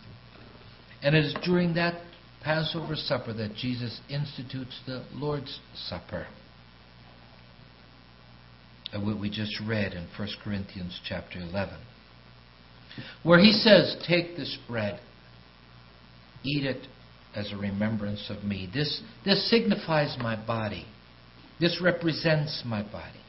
And 1.03 1.17
it 1.17 1.25
is 1.25 1.35
during 1.45 1.75
that 1.75 2.01
Passover 2.43 2.97
supper 2.97 3.33
that 3.35 3.55
Jesus 3.55 4.01
institutes 4.09 4.81
the 4.87 5.05
Lord's 5.13 5.61
Supper. 5.89 6.27
Uh, 8.93 9.01
what 9.01 9.19
we 9.19 9.31
just 9.31 9.61
read 9.67 9.93
in 9.93 10.07
1 10.17 10.29
Corinthians 10.43 11.01
chapter 11.09 11.39
11. 11.39 11.75
Where 13.23 13.39
he 13.39 13.53
says, 13.53 13.97
Take 14.07 14.37
this 14.37 14.59
bread, 14.69 15.01
eat 16.45 16.65
it 16.65 16.87
as 17.35 17.51
a 17.53 17.57
remembrance 17.57 18.29
of 18.29 18.45
me. 18.45 18.69
This, 18.73 19.03
this 19.25 19.49
signifies 19.49 20.17
my 20.21 20.37
body. 20.37 20.87
This 21.59 21.81
represents 21.83 22.63
my 22.67 22.83
body. 22.83 23.22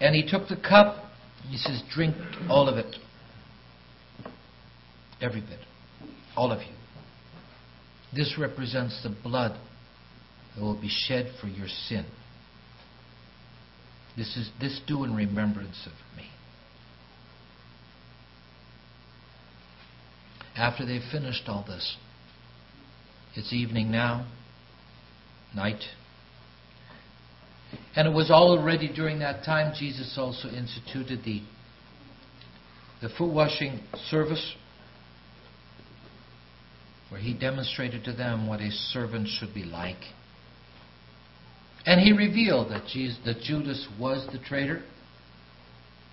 And 0.00 0.14
he 0.14 0.28
took 0.28 0.48
the 0.48 0.56
cup. 0.56 1.04
He 1.48 1.56
says, 1.56 1.82
Drink 1.92 2.16
all 2.48 2.68
of 2.68 2.76
it. 2.76 2.96
Every 5.20 5.40
bit. 5.40 5.60
All 6.36 6.52
of 6.52 6.60
you. 6.60 6.72
This 8.14 8.36
represents 8.38 9.02
the 9.02 9.14
blood 9.22 9.58
that 10.54 10.62
will 10.62 10.80
be 10.80 10.88
shed 10.88 11.32
for 11.40 11.48
your 11.48 11.68
sin. 11.68 12.06
This 14.16 14.36
is 14.36 14.50
this 14.58 14.80
do 14.86 15.04
in 15.04 15.14
remembrance 15.14 15.86
of 15.86 15.92
me. 16.16 16.24
After 20.56 20.86
they've 20.86 21.02
finished 21.12 21.42
all 21.48 21.64
this, 21.66 21.96
it's 23.34 23.52
evening 23.52 23.90
now, 23.90 24.26
night. 25.54 25.82
And 27.94 28.06
it 28.06 28.14
was 28.14 28.30
already 28.30 28.92
during 28.92 29.18
that 29.20 29.44
time 29.44 29.74
Jesus 29.78 30.14
also 30.18 30.48
instituted 30.48 31.24
the, 31.24 31.42
the 33.00 33.08
foot 33.16 33.32
washing 33.32 33.80
service 34.10 34.54
where 37.08 37.20
he 37.20 37.32
demonstrated 37.32 38.04
to 38.04 38.12
them 38.12 38.46
what 38.46 38.60
a 38.60 38.70
servant 38.70 39.28
should 39.28 39.54
be 39.54 39.64
like. 39.64 39.96
And 41.86 42.00
he 42.00 42.12
revealed 42.12 42.70
that, 42.72 42.86
Jesus, 42.88 43.18
that 43.24 43.40
Judas 43.40 43.86
was 43.98 44.26
the 44.32 44.38
traitor, 44.40 44.82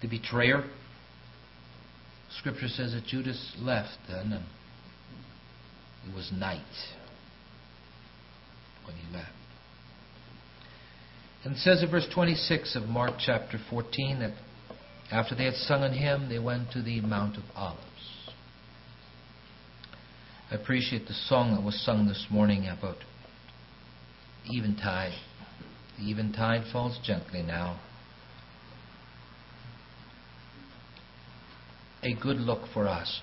the 0.01 0.07
betrayer. 0.07 0.63
Scripture 2.39 2.67
says 2.67 2.93
that 2.93 3.05
Judas 3.05 3.55
left 3.59 3.97
then, 4.07 4.33
and 4.33 4.45
it 6.07 6.15
was 6.15 6.31
night 6.31 6.61
when 8.85 8.95
he 8.95 9.13
left. 9.13 9.32
And 11.43 11.55
it 11.55 11.59
says 11.59 11.83
in 11.83 11.91
verse 11.91 12.07
26 12.13 12.75
of 12.75 12.83
Mark 12.83 13.15
chapter 13.19 13.57
14 13.69 14.19
that 14.19 14.33
after 15.11 15.35
they 15.35 15.43
had 15.45 15.55
sung 15.55 15.83
an 15.83 15.93
hymn, 15.93 16.29
they 16.29 16.39
went 16.39 16.71
to 16.71 16.81
the 16.81 17.01
Mount 17.01 17.37
of 17.37 17.43
Olives. 17.55 17.81
I 20.49 20.55
appreciate 20.55 21.07
the 21.07 21.13
song 21.13 21.55
that 21.55 21.63
was 21.63 21.79
sung 21.83 22.07
this 22.07 22.27
morning 22.29 22.67
about 22.67 22.97
eventide. 24.45 25.13
The 25.99 26.09
eventide 26.09 26.71
falls 26.71 26.97
gently 27.03 27.41
now. 27.41 27.79
A 32.03 32.13
good 32.13 32.37
look 32.37 32.61
for 32.73 32.87
us. 32.87 33.21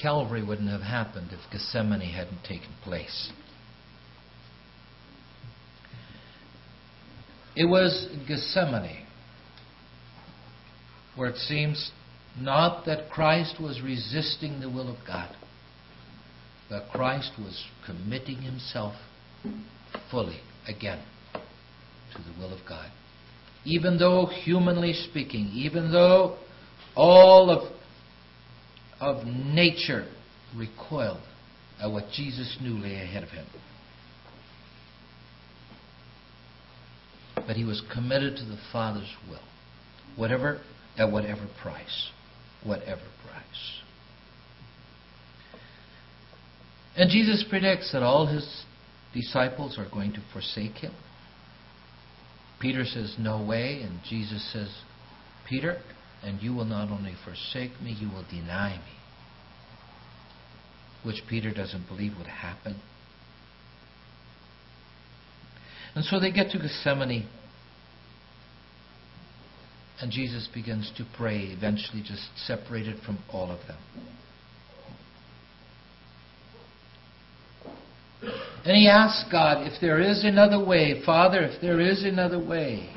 Calvary 0.00 0.42
wouldn't 0.42 0.70
have 0.70 0.82
happened 0.82 1.30
if 1.32 1.40
Gethsemane 1.50 2.00
hadn't 2.00 2.44
taken 2.44 2.68
place. 2.84 3.32
It 7.56 7.64
was 7.64 8.08
Gethsemane 8.28 9.04
where 11.16 11.28
it 11.28 11.36
seems 11.36 11.90
not 12.38 12.86
that 12.86 13.10
Christ 13.10 13.60
was 13.60 13.80
resisting 13.82 14.60
the 14.60 14.70
will 14.70 14.88
of 14.88 14.98
God, 15.04 15.34
but 16.70 16.88
Christ 16.92 17.32
was 17.36 17.64
committing 17.84 18.42
himself 18.42 18.94
fully 20.10 20.40
again 20.68 21.02
to 21.32 22.22
the 22.22 22.38
will 22.38 22.52
of 22.52 22.60
God. 22.68 22.90
Even 23.64 23.98
though, 23.98 24.26
humanly 24.26 24.92
speaking, 24.92 25.50
even 25.52 25.90
though 25.90 26.36
all 26.94 27.50
of, 27.50 27.72
of 29.00 29.26
nature 29.26 30.06
recoiled 30.56 31.20
at 31.80 31.90
what 31.90 32.04
Jesus 32.14 32.58
knew 32.60 32.74
lay 32.74 32.96
ahead 32.96 33.22
of 33.22 33.30
him. 33.30 33.46
But 37.34 37.56
he 37.56 37.64
was 37.64 37.82
committed 37.92 38.36
to 38.36 38.44
the 38.44 38.58
Father's 38.72 39.14
will, 39.30 39.40
whatever 40.16 40.60
at 40.98 41.10
whatever 41.10 41.46
price 41.62 42.10
whatever 42.64 43.02
price. 43.24 43.80
And 46.96 47.10
Jesus 47.10 47.44
predicts 47.48 47.92
that 47.92 48.02
all 48.02 48.26
his 48.26 48.64
disciples 49.14 49.78
are 49.78 49.88
going 49.90 50.12
to 50.12 50.22
forsake 50.32 50.76
him. 50.76 50.92
Peter 52.60 52.84
says, 52.84 53.14
No 53.18 53.44
way. 53.44 53.82
And 53.82 54.00
Jesus 54.08 54.52
says, 54.52 54.68
Peter, 55.48 55.78
and 56.22 56.42
you 56.42 56.52
will 56.52 56.64
not 56.64 56.90
only 56.90 57.14
forsake 57.24 57.80
me, 57.80 57.96
you 57.98 58.08
will 58.08 58.24
deny 58.30 58.76
me. 58.76 58.92
Which 61.04 61.22
Peter 61.28 61.52
doesn't 61.52 61.86
believe 61.86 62.12
would 62.18 62.26
happen. 62.26 62.80
And 65.94 66.04
so 66.04 66.20
they 66.20 66.32
get 66.32 66.50
to 66.50 66.58
Gethsemane. 66.58 67.28
And 70.00 70.12
Jesus 70.12 70.48
begins 70.52 70.92
to 70.96 71.04
pray, 71.16 71.46
eventually 71.56 72.02
just 72.02 72.28
separated 72.46 73.00
from 73.04 73.18
all 73.32 73.50
of 73.50 73.58
them. 73.66 73.78
And 78.64 78.76
he 78.76 78.88
asks 78.88 79.24
God, 79.30 79.66
if 79.66 79.80
there 79.80 80.00
is 80.00 80.24
another 80.24 80.62
way, 80.62 81.02
Father, 81.04 81.42
if 81.42 81.60
there 81.60 81.80
is 81.80 82.04
another 82.04 82.38
way, 82.38 82.90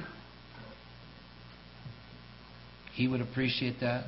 he 3.02 3.08
would 3.08 3.22
appreciate 3.22 3.80
that. 3.82 4.06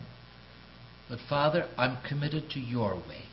But 1.10 1.18
Father, 1.28 1.68
I'm 1.80 1.98
committed 2.08 2.52
to 2.52 2.60
your 2.60 2.94
way. 2.94 3.24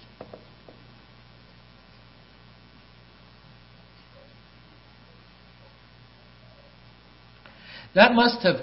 That 7.94 8.12
must 8.12 8.42
have 8.42 8.56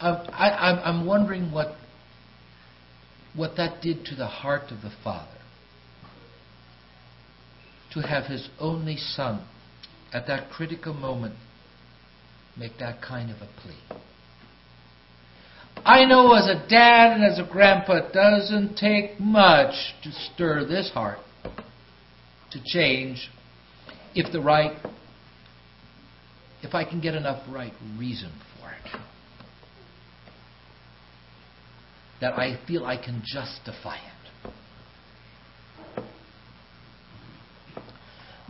I, 0.00 0.82
I'm 0.84 1.06
wondering 1.06 1.52
what, 1.52 1.76
what 3.34 3.56
that 3.56 3.80
did 3.80 4.04
to 4.06 4.16
the 4.16 4.26
heart 4.26 4.72
of 4.72 4.82
the 4.82 4.90
Father. 5.04 5.28
To 7.94 8.00
have 8.00 8.24
his 8.24 8.48
only 8.58 8.96
son 8.96 9.46
at 10.12 10.26
that 10.26 10.50
critical 10.50 10.92
moment 10.92 11.36
make 12.58 12.78
that 12.80 13.00
kind 13.00 13.30
of 13.30 13.36
a 13.36 13.48
plea. 13.60 13.78
I 15.84 16.04
know 16.04 16.32
as 16.34 16.46
a 16.46 16.66
dad 16.68 17.12
and 17.12 17.24
as 17.24 17.38
a 17.38 17.48
grandpa, 17.50 18.06
it 18.06 18.12
doesn't 18.12 18.76
take 18.76 19.18
much 19.18 19.74
to 20.04 20.12
stir 20.12 20.64
this 20.64 20.90
heart 20.90 21.18
to 22.52 22.60
change 22.64 23.30
if 24.14 24.30
the 24.32 24.40
right, 24.40 24.76
if 26.62 26.74
I 26.74 26.84
can 26.84 27.00
get 27.00 27.14
enough 27.14 27.42
right 27.48 27.72
reason 27.98 28.30
for 28.60 28.70
it 28.70 29.00
that 32.22 32.38
I 32.38 32.56
feel 32.68 32.86
I 32.86 32.96
can 32.96 33.20
justify 33.26 33.96
it. 33.96 34.12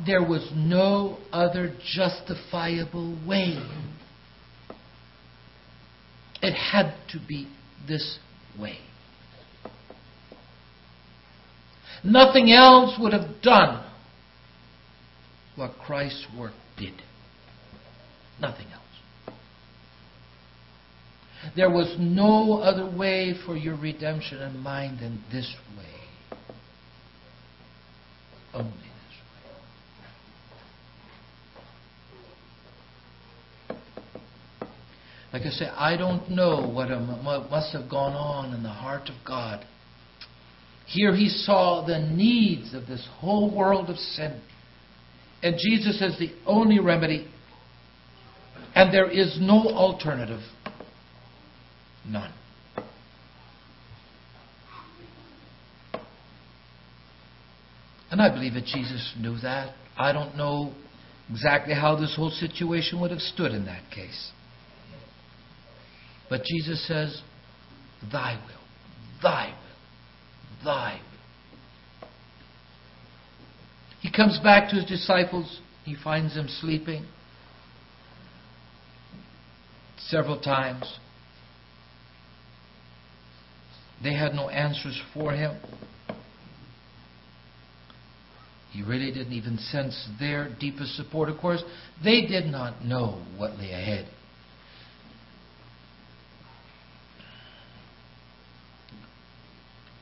There 0.04 0.22
was 0.22 0.52
no 0.54 1.18
other 1.32 1.74
justifiable 1.94 3.18
way. 3.26 3.58
It 6.42 6.54
had 6.54 6.94
to 7.10 7.20
be 7.26 7.48
this 7.86 8.18
way. 8.58 8.78
Nothing 12.04 12.50
else 12.50 12.98
would 12.98 13.12
have 13.12 13.40
done 13.42 13.84
what 15.54 15.72
Christ's 15.78 16.26
work 16.36 16.52
did. 16.76 16.94
Nothing 18.40 18.66
else. 18.72 18.82
There 21.54 21.70
was 21.70 21.96
no 21.98 22.60
other 22.60 22.86
way 22.96 23.34
for 23.46 23.56
your 23.56 23.76
redemption 23.76 24.38
and 24.38 24.60
mine 24.60 24.98
than 25.00 25.22
this 25.30 25.54
way. 25.76 26.38
Only 28.54 28.70
this 28.70 29.16
way. 33.70 33.76
Like 35.32 35.42
I 35.42 35.50
say, 35.50 35.66
I 35.66 35.96
don't 35.96 36.30
know 36.30 36.68
what, 36.68 36.90
um, 36.90 37.24
what 37.24 37.50
must 37.50 37.72
have 37.72 37.88
gone 37.88 38.12
on 38.12 38.54
in 38.54 38.62
the 38.62 38.68
heart 38.68 39.08
of 39.08 39.14
God. 39.26 39.64
Here 40.86 41.14
he 41.14 41.28
saw 41.28 41.86
the 41.86 41.98
needs 41.98 42.74
of 42.74 42.86
this 42.86 43.06
whole 43.18 43.54
world 43.54 43.88
of 43.88 43.96
sin. 43.96 44.40
And 45.42 45.56
Jesus 45.58 46.02
is 46.02 46.18
the 46.18 46.30
only 46.46 46.80
remedy. 46.80 47.26
And 48.74 48.92
there 48.92 49.10
is 49.10 49.38
no 49.40 49.68
alternative. 49.68 50.42
None. 52.06 52.32
And 58.10 58.20
I 58.20 58.28
believe 58.28 58.52
that 58.54 58.66
Jesus 58.66 59.14
knew 59.18 59.38
that. 59.38 59.74
I 59.96 60.12
don't 60.12 60.36
know 60.36 60.74
exactly 61.30 61.72
how 61.72 61.96
this 61.96 62.14
whole 62.14 62.30
situation 62.30 63.00
would 63.00 63.10
have 63.10 63.20
stood 63.20 63.52
in 63.52 63.64
that 63.64 63.90
case. 63.90 64.32
But 66.32 66.44
Jesus 66.44 66.82
says, 66.88 67.20
Thy 68.10 68.36
will, 68.36 69.22
Thy 69.22 69.48
will, 69.48 70.64
Thy 70.64 70.94
will. 70.94 72.08
He 74.00 74.10
comes 74.10 74.40
back 74.42 74.70
to 74.70 74.76
his 74.76 74.86
disciples. 74.86 75.60
He 75.84 75.94
finds 76.02 76.34
them 76.34 76.48
sleeping 76.48 77.04
several 79.98 80.40
times. 80.40 80.90
They 84.02 84.14
had 84.14 84.32
no 84.32 84.48
answers 84.48 84.98
for 85.12 85.32
him. 85.32 85.60
He 88.70 88.82
really 88.82 89.12
didn't 89.12 89.34
even 89.34 89.58
sense 89.58 90.08
their 90.18 90.48
deepest 90.58 90.96
support. 90.96 91.28
Of 91.28 91.36
course, 91.36 91.62
they 92.02 92.22
did 92.22 92.46
not 92.46 92.82
know 92.82 93.22
what 93.36 93.58
lay 93.58 93.72
ahead. 93.72 94.08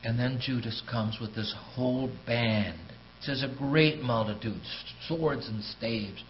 And 0.03 0.17
then 0.17 0.39
Judas 0.41 0.81
comes 0.89 1.19
with 1.21 1.35
this 1.35 1.53
whole 1.75 2.09
band. 2.25 2.79
It 3.19 3.25
says 3.25 3.43
a 3.43 3.55
great 3.55 4.01
multitude, 4.01 4.61
swords 5.07 5.47
and 5.47 5.63
staves 5.63 6.23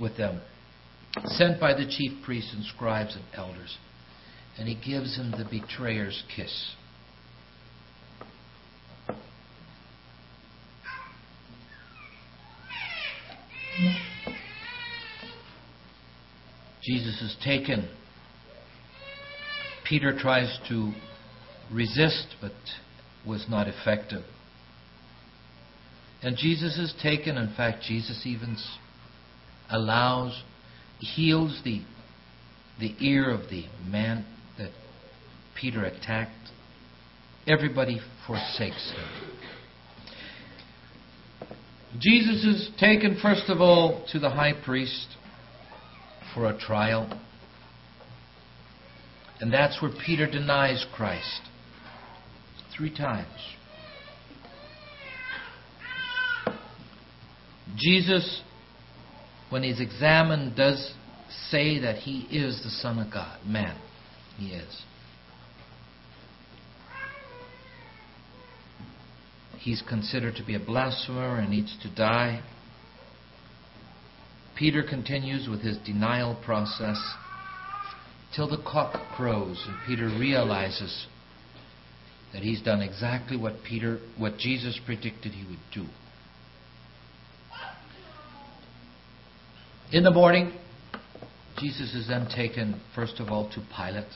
with 0.00 0.16
them, 0.16 0.40
sent 1.24 1.58
by 1.58 1.72
the 1.72 1.86
chief 1.86 2.22
priests 2.24 2.52
and 2.54 2.64
scribes 2.64 3.14
and 3.14 3.24
elders. 3.34 3.78
And 4.58 4.68
he 4.68 4.74
gives 4.74 5.16
him 5.16 5.30
the 5.30 5.46
betrayer's 5.50 6.22
kiss. 6.36 6.74
Jesus 16.82 17.22
is 17.22 17.36
taken. 17.42 17.88
Peter 19.88 20.16
tries 20.18 20.58
to 20.68 20.92
resist, 21.72 22.26
but 22.40 22.52
was 23.26 23.46
not 23.48 23.66
effective. 23.68 24.24
And 26.22 26.36
Jesus 26.36 26.78
is 26.78 26.94
taken. 27.02 27.36
In 27.36 27.52
fact, 27.56 27.82
Jesus 27.82 28.22
even 28.24 28.56
allows, 29.70 30.42
heals 31.00 31.60
the, 31.64 31.82
the 32.78 32.94
ear 33.00 33.30
of 33.30 33.50
the 33.50 33.64
man 33.84 34.24
that 34.58 34.70
Peter 35.60 35.84
attacked. 35.84 36.30
Everybody 37.46 38.00
forsakes 38.26 38.92
him. 38.94 39.38
Jesus 41.98 42.44
is 42.44 42.70
taken, 42.78 43.18
first 43.20 43.48
of 43.48 43.60
all, 43.60 44.06
to 44.12 44.18
the 44.18 44.30
high 44.30 44.54
priest 44.64 45.08
for 46.34 46.46
a 46.46 46.58
trial. 46.58 47.20
And 49.40 49.52
that's 49.52 49.82
where 49.82 49.90
Peter 50.06 50.30
denies 50.30 50.86
Christ. 50.94 51.40
Three 52.76 52.94
times. 52.94 53.26
Jesus, 57.76 58.42
when 59.50 59.62
he's 59.62 59.80
examined, 59.80 60.56
does 60.56 60.94
say 61.50 61.78
that 61.80 61.96
he 61.96 62.20
is 62.30 62.62
the 62.62 62.70
Son 62.70 62.98
of 62.98 63.12
God. 63.12 63.38
Man, 63.46 63.78
he 64.38 64.52
is. 64.52 64.82
He's 69.58 69.82
considered 69.88 70.34
to 70.36 70.44
be 70.44 70.54
a 70.54 70.60
blasphemer 70.60 71.36
and 71.38 71.50
needs 71.50 71.76
to 71.82 71.94
die. 71.94 72.42
Peter 74.56 74.82
continues 74.82 75.48
with 75.48 75.60
his 75.60 75.78
denial 75.78 76.40
process 76.44 76.98
till 78.34 78.48
the 78.48 78.62
cock 78.62 78.94
crows 79.16 79.64
and 79.68 79.76
Peter 79.86 80.06
realizes 80.18 81.06
that 82.32 82.42
he's 82.42 82.62
done 82.62 82.80
exactly 82.80 83.36
what 83.36 83.54
Peter 83.66 83.98
what 84.18 84.38
Jesus 84.38 84.78
predicted 84.84 85.32
he 85.32 85.44
would 85.46 85.58
do. 85.72 85.86
In 89.92 90.04
the 90.04 90.10
morning, 90.10 90.52
Jesus 91.58 91.94
is 91.94 92.08
then 92.08 92.26
taken 92.34 92.80
first 92.94 93.20
of 93.20 93.28
all 93.28 93.50
to 93.50 93.62
Pilate. 93.76 94.06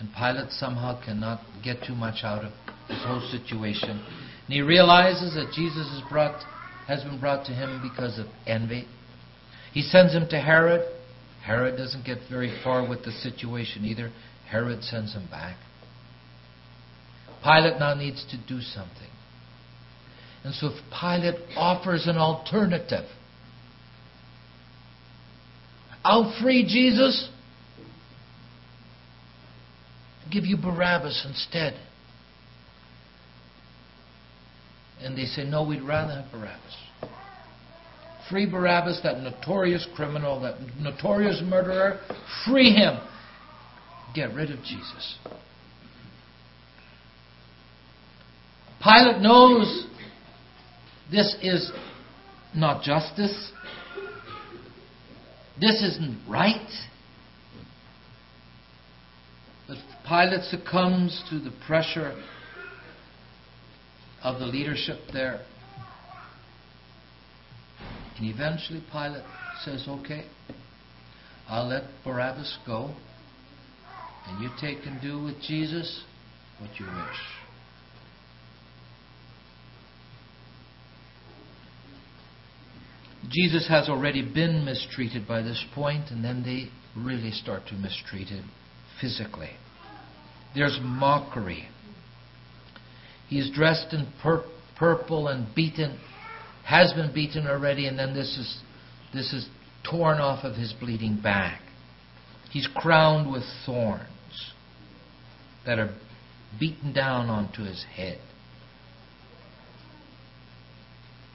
And 0.00 0.08
Pilate 0.12 0.50
somehow 0.50 1.00
cannot 1.04 1.40
get 1.62 1.76
too 1.86 1.94
much 1.94 2.24
out 2.24 2.44
of 2.44 2.52
this 2.88 2.98
whole 3.06 3.26
situation. 3.30 3.90
And 3.90 4.48
he 4.48 4.60
realizes 4.60 5.34
that 5.34 5.52
Jesus 5.54 5.86
is 5.86 6.02
brought 6.10 6.42
has 6.88 7.02
been 7.02 7.18
brought 7.18 7.46
to 7.46 7.52
him 7.52 7.80
because 7.82 8.18
of 8.18 8.26
envy. 8.46 8.86
He 9.72 9.82
sends 9.82 10.12
him 10.12 10.28
to 10.30 10.40
Herod. 10.40 10.82
Herod 11.44 11.76
doesn't 11.76 12.04
get 12.04 12.18
very 12.28 12.54
far 12.62 12.88
with 12.88 13.04
the 13.04 13.12
situation 13.12 13.84
either. 13.84 14.10
Herod 14.50 14.82
sends 14.82 15.14
him 15.14 15.26
back. 15.30 15.56
Pilate 17.44 17.78
now 17.78 17.94
needs 17.94 18.24
to 18.30 18.38
do 18.48 18.60
something. 18.62 19.10
And 20.44 20.54
so 20.54 20.68
if 20.68 20.74
Pilate 20.90 21.36
offers 21.56 22.06
an 22.06 22.16
alternative, 22.16 23.04
I'll 26.02 26.34
free 26.42 26.64
Jesus, 26.64 27.28
give 30.30 30.44
you 30.44 30.56
Barabbas 30.56 31.26
instead. 31.28 31.74
And 35.00 35.16
they 35.16 35.24
say, 35.24 35.44
No, 35.44 35.66
we'd 35.66 35.82
rather 35.82 36.22
have 36.22 36.32
Barabbas. 36.32 36.76
Free 38.30 38.50
Barabbas, 38.50 39.00
that 39.02 39.20
notorious 39.20 39.86
criminal, 39.94 40.40
that 40.40 40.54
notorious 40.78 41.42
murderer. 41.44 42.00
Free 42.46 42.72
him. 42.72 42.98
Get 44.14 44.32
rid 44.32 44.50
of 44.50 44.60
Jesus. 44.60 45.18
Pilate 48.84 49.22
knows 49.22 49.86
this 51.10 51.34
is 51.42 51.72
not 52.54 52.82
justice. 52.82 53.50
This 55.58 55.82
isn't 55.82 56.20
right. 56.28 56.68
But 59.66 59.78
Pilate 60.06 60.42
succumbs 60.50 61.24
to 61.30 61.38
the 61.38 61.52
pressure 61.66 62.22
of 64.22 64.38
the 64.38 64.46
leadership 64.46 64.98
there. 65.14 65.40
And 68.18 68.26
eventually 68.26 68.84
Pilate 68.92 69.24
says, 69.64 69.86
Okay, 69.88 70.26
I'll 71.48 71.68
let 71.68 71.84
Barabbas 72.04 72.58
go, 72.66 72.94
and 74.26 74.42
you 74.42 74.50
take 74.60 74.84
and 74.84 75.00
do 75.00 75.22
with 75.22 75.40
Jesus 75.40 76.04
what 76.60 76.78
you 76.78 76.84
wish. 76.84 77.43
Jesus 83.34 83.66
has 83.68 83.88
already 83.88 84.22
been 84.22 84.64
mistreated 84.64 85.26
by 85.26 85.42
this 85.42 85.62
point, 85.74 86.10
and 86.10 86.24
then 86.24 86.44
they 86.44 86.70
really 87.00 87.32
start 87.32 87.66
to 87.68 87.74
mistreat 87.74 88.28
him 88.28 88.48
physically. 89.00 89.50
There's 90.54 90.78
mockery. 90.80 91.68
He's 93.28 93.50
dressed 93.50 93.92
in 93.92 94.06
pur- 94.22 94.44
purple 94.78 95.26
and 95.28 95.52
beaten, 95.54 95.98
has 96.64 96.92
been 96.92 97.12
beaten 97.12 97.46
already, 97.46 97.88
and 97.88 97.98
then 97.98 98.14
this 98.14 98.38
is, 98.38 98.60
this 99.12 99.32
is 99.32 99.48
torn 99.88 100.18
off 100.18 100.44
of 100.44 100.54
his 100.54 100.72
bleeding 100.72 101.20
back. 101.20 101.60
He's 102.50 102.68
crowned 102.76 103.32
with 103.32 103.42
thorns 103.66 104.06
that 105.66 105.80
are 105.80 105.92
beaten 106.60 106.92
down 106.92 107.28
onto 107.28 107.64
his 107.64 107.84
head. 107.96 108.20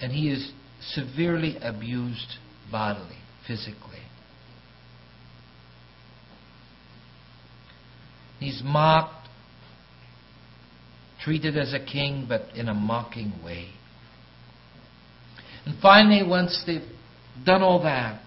And 0.02 0.14
he 0.14 0.30
is 0.30 0.54
severely 0.82 1.58
abused 1.62 2.38
bodily, 2.72 3.18
physically. 3.48 4.00
He's 8.40 8.62
mocked, 8.64 9.28
treated 11.24 11.58
as 11.58 11.74
a 11.74 11.80
king, 11.80 12.26
but 12.28 12.56
in 12.56 12.70
a 12.70 12.74
mocking 12.74 13.34
way. 13.44 13.70
And 15.66 15.76
finally, 15.82 16.28
once 16.28 16.64
they've 16.66 16.82
done 17.46 17.62
all 17.62 17.84
that, 17.84 18.22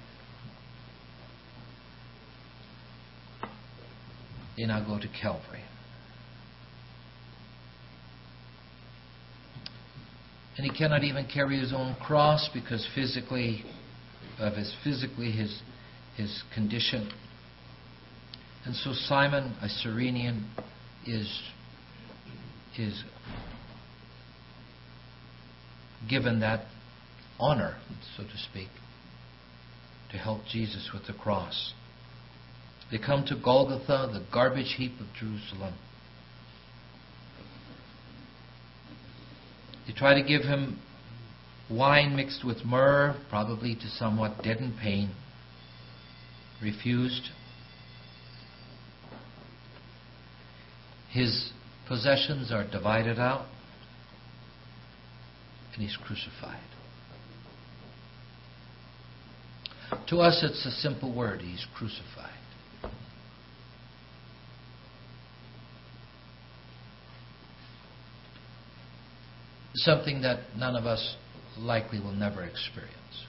they 4.57 4.67
now 4.67 4.85
go 4.87 4.99
to 4.99 5.09
Calvary. 5.21 5.63
And 10.57 10.71
he 10.71 10.77
cannot 10.77 11.03
even 11.03 11.27
carry 11.33 11.59
his 11.59 11.73
own 11.73 11.97
cross 11.97 12.49
because 12.53 12.87
physically 12.95 13.65
of 14.39 14.55
his 14.55 14.75
physically 14.85 15.31
his 15.31 15.63
his 16.17 16.43
condition. 16.55 17.11
And 18.65 18.75
so 18.77 18.93
Simon, 18.93 19.57
a 19.63 19.69
Cyrenian, 19.69 20.49
is 21.07 21.43
is 22.79 23.03
given 26.09 26.41
that 26.41 26.67
honor, 27.39 27.77
so 28.17 28.25
to 28.25 28.39
speak, 28.51 28.69
to 30.11 30.17
help 30.17 30.41
Jesus 30.51 30.91
with 30.93 31.07
the 31.07 31.13
cross. 31.13 31.73
They 32.91 32.99
come 32.99 33.25
to 33.27 33.37
Golgotha, 33.43 34.11
the 34.13 34.25
garbage 34.33 34.75
heap 34.77 34.93
of 35.01 35.07
Jerusalem. 35.19 35.75
They 39.87 39.93
try 39.93 40.15
to 40.15 40.27
give 40.27 40.43
him 40.43 40.81
wine 41.71 42.15
mixed 42.17 42.45
with 42.45 42.65
myrrh, 42.65 43.17
probably 43.29 43.75
to 43.75 43.89
somewhat 43.89 44.43
deaden 44.43 44.77
pain. 44.81 45.11
Refused. 46.63 47.31
His 51.11 51.53
possessions 51.89 52.53
are 52.53 52.69
divided 52.69 53.19
out. 53.19 53.47
and 55.75 55.83
he's 55.83 55.97
crucified. 55.97 56.61
To 60.09 60.21
us, 60.21 60.43
it's 60.43 60.65
a 60.67 60.71
simple 60.71 61.15
word 61.15 61.41
He's 61.41 61.67
crucified. 61.75 62.42
Something 69.75 70.23
that 70.23 70.41
none 70.57 70.77
of 70.77 70.87
us 70.87 71.17
likely 71.59 71.99
will 72.01 72.13
never 72.13 72.43
experience, 72.43 73.27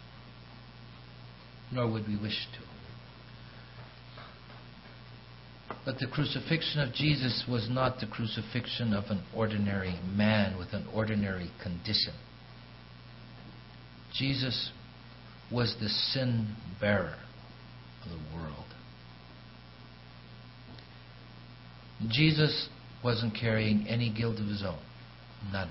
nor 1.72 1.90
would 1.92 2.08
we 2.08 2.18
wish 2.18 2.48
to. 2.54 2.60
But 5.86 6.00
the 6.00 6.08
crucifixion 6.08 6.82
of 6.82 6.94
Jesus 6.94 7.44
was 7.50 7.68
not 7.70 8.00
the 8.00 8.08
crucifixion 8.08 8.94
of 8.94 9.06
an 9.10 9.24
ordinary 9.36 10.00
man 10.16 10.58
with 10.58 10.74
an 10.74 10.88
ordinary 10.94 11.52
condition. 11.62 12.14
Jesus 14.14 14.72
was 15.52 15.76
the 15.82 15.90
sin 15.90 16.56
bearer 16.80 17.16
of 18.06 18.12
the 18.12 18.36
world. 18.36 18.66
Jesus 22.10 22.70
wasn't 23.04 23.36
carrying 23.36 23.88
any 23.88 24.14
guilt 24.14 24.40
of 24.40 24.48
his 24.48 24.64
own. 24.66 24.80
None. 25.52 25.70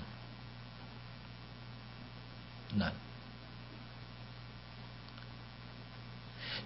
None. 2.75 2.93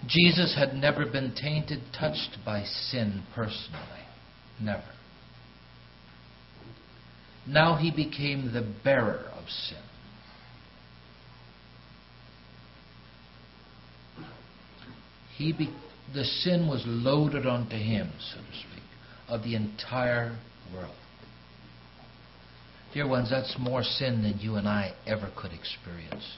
Jesus 0.06 0.54
had 0.56 0.74
never 0.74 1.04
been 1.06 1.34
tainted, 1.34 1.80
touched 1.98 2.38
by 2.44 2.64
sin 2.64 3.24
personally. 3.34 3.82
Never. 4.60 4.82
Now 7.46 7.76
he 7.76 7.90
became 7.90 8.52
the 8.52 8.66
bearer 8.84 9.24
of 9.34 9.48
sin. 9.48 9.78
He 15.36 15.52
be, 15.52 15.72
the 16.14 16.24
sin 16.24 16.68
was 16.68 16.82
loaded 16.86 17.46
onto 17.46 17.76
him, 17.76 18.10
so 18.18 18.38
to 18.38 18.58
speak, 18.58 18.82
of 19.28 19.42
the 19.44 19.54
entire 19.54 20.36
world. 20.74 20.94
Dear 22.94 23.06
ones, 23.06 23.30
that's 23.30 23.54
more 23.58 23.82
sin 23.82 24.22
than 24.22 24.38
you 24.38 24.56
and 24.56 24.66
I 24.66 24.94
ever 25.06 25.30
could 25.36 25.52
experience 25.52 26.36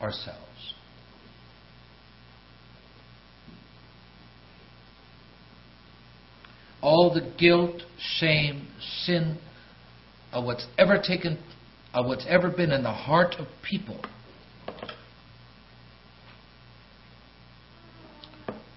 ourselves. 0.00 0.74
All 6.80 7.14
the 7.14 7.32
guilt, 7.38 7.82
shame, 8.18 8.66
sin 9.04 9.38
of 10.32 10.44
what's 10.44 10.66
ever 10.76 11.00
taken, 11.00 11.38
of 11.94 12.06
what's 12.06 12.26
ever 12.28 12.50
been 12.50 12.72
in 12.72 12.82
the 12.82 12.92
heart 12.92 13.36
of 13.38 13.46
people 13.62 14.04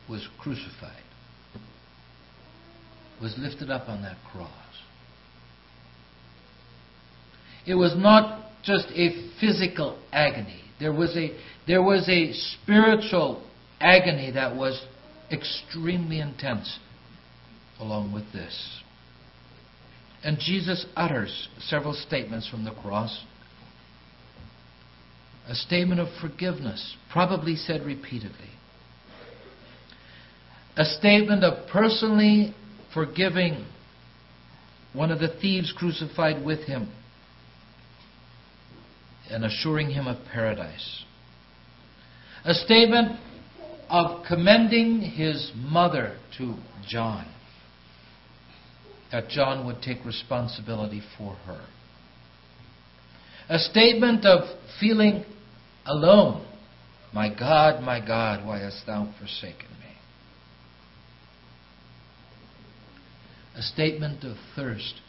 was 0.08 0.28
crucified, 0.40 1.02
was 3.22 3.36
lifted 3.38 3.70
up 3.70 3.88
on 3.88 4.02
that 4.02 4.18
cross. 4.32 4.52
It 7.66 7.76
was 7.76 7.96
not 7.96 8.52
just 8.64 8.88
a 8.94 9.32
physical 9.40 10.00
agony. 10.12 10.62
There 10.80 10.94
was 10.94 11.16
a, 11.16 11.36
there 11.68 11.82
was 11.82 12.08
a 12.10 12.34
spiritual 12.34 13.44
agony 13.80 14.32
that 14.32 14.56
was 14.56 14.86
extremely 15.32 16.20
intense 16.20 16.80
along 17.80 18.14
with 18.14 18.32
this. 18.32 18.82
And 20.24 20.38
Jesus 20.40 20.86
utters 20.96 21.50
several 21.60 21.94
statements 21.94 22.50
from 22.50 22.66
the 22.66 22.72
cross. 22.72 23.24
A 25.48 25.54
statement 25.54 26.00
of 26.02 26.08
forgiveness, 26.20 26.96
probably 27.12 27.56
said 27.56 27.86
repeatedly. 27.86 28.50
A 30.78 30.86
statement 30.86 31.44
of 31.44 31.68
personally 31.70 32.56
forgiving 32.96 33.68
one 34.94 35.12
of 35.12 35.20
the 35.20 35.38
thieves 35.40 35.72
crucified 35.78 36.44
with 36.44 36.62
him 36.62 36.92
and 39.30 39.46
assuring 39.46 39.92
him 39.92 40.08
of 40.08 40.18
paradise. 40.32 41.04
A 42.46 42.54
statement 42.54 43.20
of 43.90 44.26
commending 44.28 45.02
his 45.02 45.52
mother 45.56 46.18
to 46.38 46.56
John, 46.88 47.28
that 49.12 49.30
John 49.30 49.66
would 49.66 49.82
take 49.82 50.06
responsibility 50.06 51.02
for 51.18 51.34
her. 51.48 51.62
A 53.50 53.60
statement 53.60 54.26
of 54.26 54.48
feeling 54.80 55.26
alone. 55.86 56.46
My 57.14 57.30
God, 57.30 57.84
my 57.84 58.00
God, 58.06 58.46
why 58.46 58.60
hast 58.60 58.86
thou 58.86 59.14
forsaken 59.20 59.70
me? 59.80 59.85
A 63.58 63.62
statement 63.62 64.24
of 64.24 64.38
thirst 64.56 65.02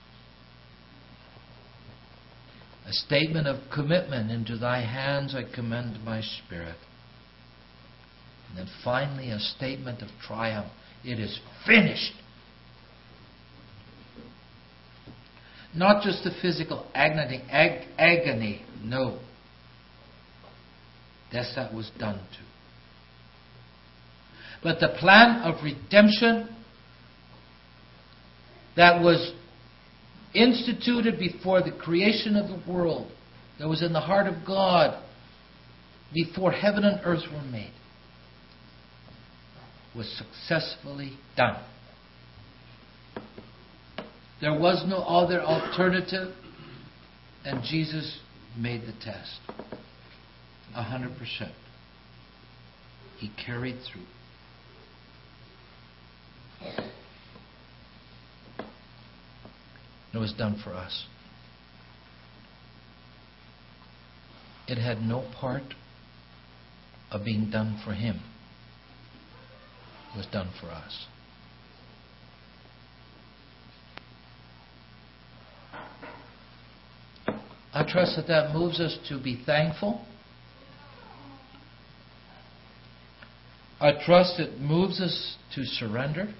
a 2.86 2.92
statement 2.92 3.48
of 3.48 3.56
commitment 3.74 4.30
into 4.30 4.56
thy 4.56 4.80
hands 4.80 5.34
I 5.34 5.42
commend 5.52 6.04
my 6.04 6.20
spirit. 6.20 6.76
And 8.48 8.58
then 8.58 8.68
finally, 8.84 9.30
a 9.30 9.40
statement 9.40 10.02
of 10.02 10.08
triumph. 10.24 10.70
It 11.04 11.18
is 11.18 11.40
finished. 11.66 12.12
Not 15.74 16.04
just 16.04 16.22
the 16.22 16.30
physical 16.40 16.86
agony, 16.94 17.42
ag- 17.50 17.88
agony 17.98 18.62
no. 18.82 19.18
That's 21.32 21.56
that 21.56 21.74
was 21.74 21.90
done 21.98 22.18
to. 22.18 22.38
But 24.62 24.78
the 24.78 24.96
plan 24.98 25.42
of 25.42 25.62
redemption 25.64 26.55
that 28.76 29.02
was 29.02 29.32
instituted 30.34 31.18
before 31.18 31.62
the 31.62 31.72
creation 31.72 32.36
of 32.36 32.48
the 32.48 32.70
world, 32.70 33.10
that 33.58 33.68
was 33.68 33.82
in 33.82 33.92
the 33.92 34.00
heart 34.00 34.26
of 34.26 34.46
God 34.46 35.02
before 36.12 36.52
heaven 36.52 36.84
and 36.84 37.00
earth 37.04 37.22
were 37.32 37.42
made, 37.50 37.72
was 39.94 40.06
successfully 40.18 41.12
done. 41.36 41.62
There 44.40 44.58
was 44.58 44.84
no 44.86 44.98
other 44.98 45.40
alternative, 45.40 46.34
and 47.44 47.62
Jesus 47.64 48.18
made 48.58 48.82
the 48.82 48.92
test. 49.02 49.40
Hundred 50.74 51.16
percent. 51.16 51.52
He 53.18 53.30
carried 53.46 53.78
through. 53.90 54.02
It 60.16 60.18
was 60.18 60.32
done 60.32 60.58
for 60.64 60.72
us. 60.72 61.04
It 64.66 64.78
had 64.78 65.02
no 65.02 65.30
part 65.38 65.74
of 67.10 67.22
being 67.22 67.50
done 67.50 67.78
for 67.84 67.92
him. 67.92 68.22
It 70.14 70.16
was 70.16 70.26
done 70.32 70.48
for 70.58 70.70
us. 70.70 71.04
I 77.74 77.84
trust 77.86 78.16
that 78.16 78.26
that 78.28 78.54
moves 78.54 78.80
us 78.80 78.96
to 79.10 79.22
be 79.22 79.42
thankful. 79.44 80.02
I 83.78 83.92
trust 84.02 84.40
it 84.40 84.58
moves 84.58 84.98
us 84.98 85.36
to 85.54 85.64
surrender. 85.64 86.32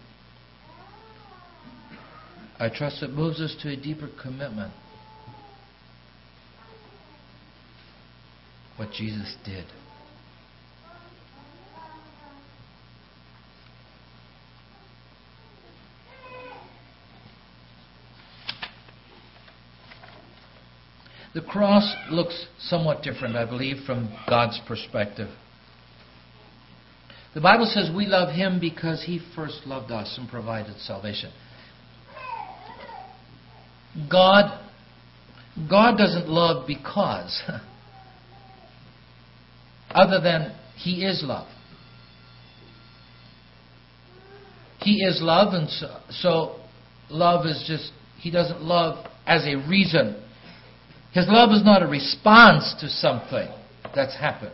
I 2.59 2.71
trust 2.71 3.03
it 3.03 3.11
moves 3.11 3.41
us 3.41 3.55
to 3.63 3.71
a 3.71 3.77
deeper 3.77 4.09
commitment. 4.23 4.73
What 8.77 8.93
Jesus 8.93 9.37
did. 9.45 9.67
The 21.35 21.43
cross 21.43 21.95
looks 22.11 22.47
somewhat 22.59 23.03
different, 23.03 23.37
I 23.37 23.45
believe, 23.45 23.85
from 23.85 24.11
God's 24.27 24.59
perspective. 24.67 25.29
The 27.35 27.43
Bible 27.43 27.67
says 27.67 27.91
we 27.95 28.07
love 28.07 28.35
Him 28.35 28.59
because 28.59 29.05
He 29.05 29.21
first 29.35 29.67
loved 29.67 29.91
us 29.91 30.17
and 30.19 30.27
provided 30.27 30.79
salvation. 30.79 31.31
God, 34.11 34.59
God 35.68 35.97
doesn't 35.97 36.28
love 36.28 36.66
because, 36.66 37.42
other 39.90 40.20
than 40.20 40.55
He 40.76 41.05
is 41.05 41.22
love. 41.24 41.49
He 44.80 45.03
is 45.03 45.20
love, 45.22 45.55
and 45.55 45.68
so, 45.68 45.99
so 46.11 46.57
love 47.11 47.47
is 47.47 47.64
just, 47.66 47.90
He 48.18 48.30
doesn't 48.30 48.62
love 48.62 49.07
as 49.26 49.44
a 49.44 49.57
reason. 49.68 50.22
His 51.12 51.26
love 51.28 51.51
is 51.53 51.64
not 51.64 51.82
a 51.82 51.86
response 51.86 52.74
to 52.80 52.88
something 52.88 53.49
that's 53.94 54.16
happened, 54.16 54.53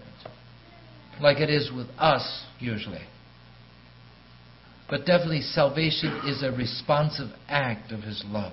like 1.20 1.38
it 1.38 1.50
is 1.50 1.70
with 1.74 1.88
us 1.98 2.44
usually. 2.60 3.02
But 4.88 5.06
definitely, 5.06 5.40
salvation 5.40 6.20
is 6.26 6.42
a 6.42 6.52
responsive 6.52 7.30
act 7.48 7.92
of 7.92 8.00
His 8.00 8.22
love. 8.26 8.52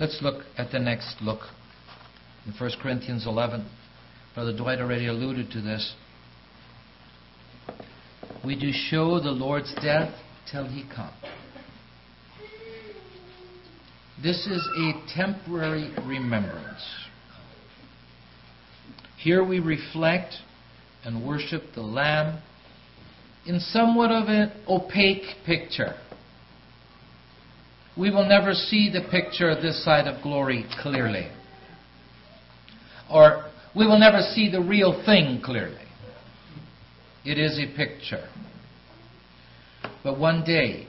Let's 0.00 0.18
look 0.22 0.44
at 0.56 0.70
the 0.70 0.78
next 0.78 1.16
look 1.20 1.40
in 2.46 2.52
1 2.52 2.70
Corinthians 2.80 3.26
11. 3.26 3.68
Brother 4.32 4.56
Dwight 4.56 4.78
already 4.78 5.08
alluded 5.08 5.50
to 5.50 5.60
this. 5.60 5.92
We 8.44 8.54
do 8.58 8.70
show 8.72 9.18
the 9.18 9.32
Lord's 9.32 9.74
death 9.82 10.14
till 10.52 10.68
he 10.68 10.84
come. 10.94 11.12
This 14.22 14.46
is 14.46 14.68
a 14.78 14.92
temporary 15.16 15.90
remembrance. 16.06 16.84
Here 19.20 19.42
we 19.42 19.58
reflect 19.58 20.34
and 21.04 21.26
worship 21.26 21.62
the 21.74 21.82
Lamb 21.82 22.40
in 23.46 23.58
somewhat 23.58 24.12
of 24.12 24.28
an 24.28 24.52
opaque 24.68 25.24
picture. 25.44 25.94
We 27.98 28.10
will 28.10 28.26
never 28.26 28.52
see 28.52 28.90
the 28.92 29.08
picture 29.10 29.50
of 29.50 29.60
this 29.60 29.84
side 29.84 30.06
of 30.06 30.22
glory 30.22 30.64
clearly. 30.80 31.28
Or 33.10 33.46
we 33.74 33.86
will 33.86 33.98
never 33.98 34.20
see 34.20 34.50
the 34.50 34.60
real 34.60 35.02
thing 35.04 35.40
clearly. 35.44 35.82
It 37.24 37.38
is 37.38 37.58
a 37.58 37.76
picture. 37.76 38.28
But 40.04 40.18
one 40.18 40.44
day, 40.44 40.86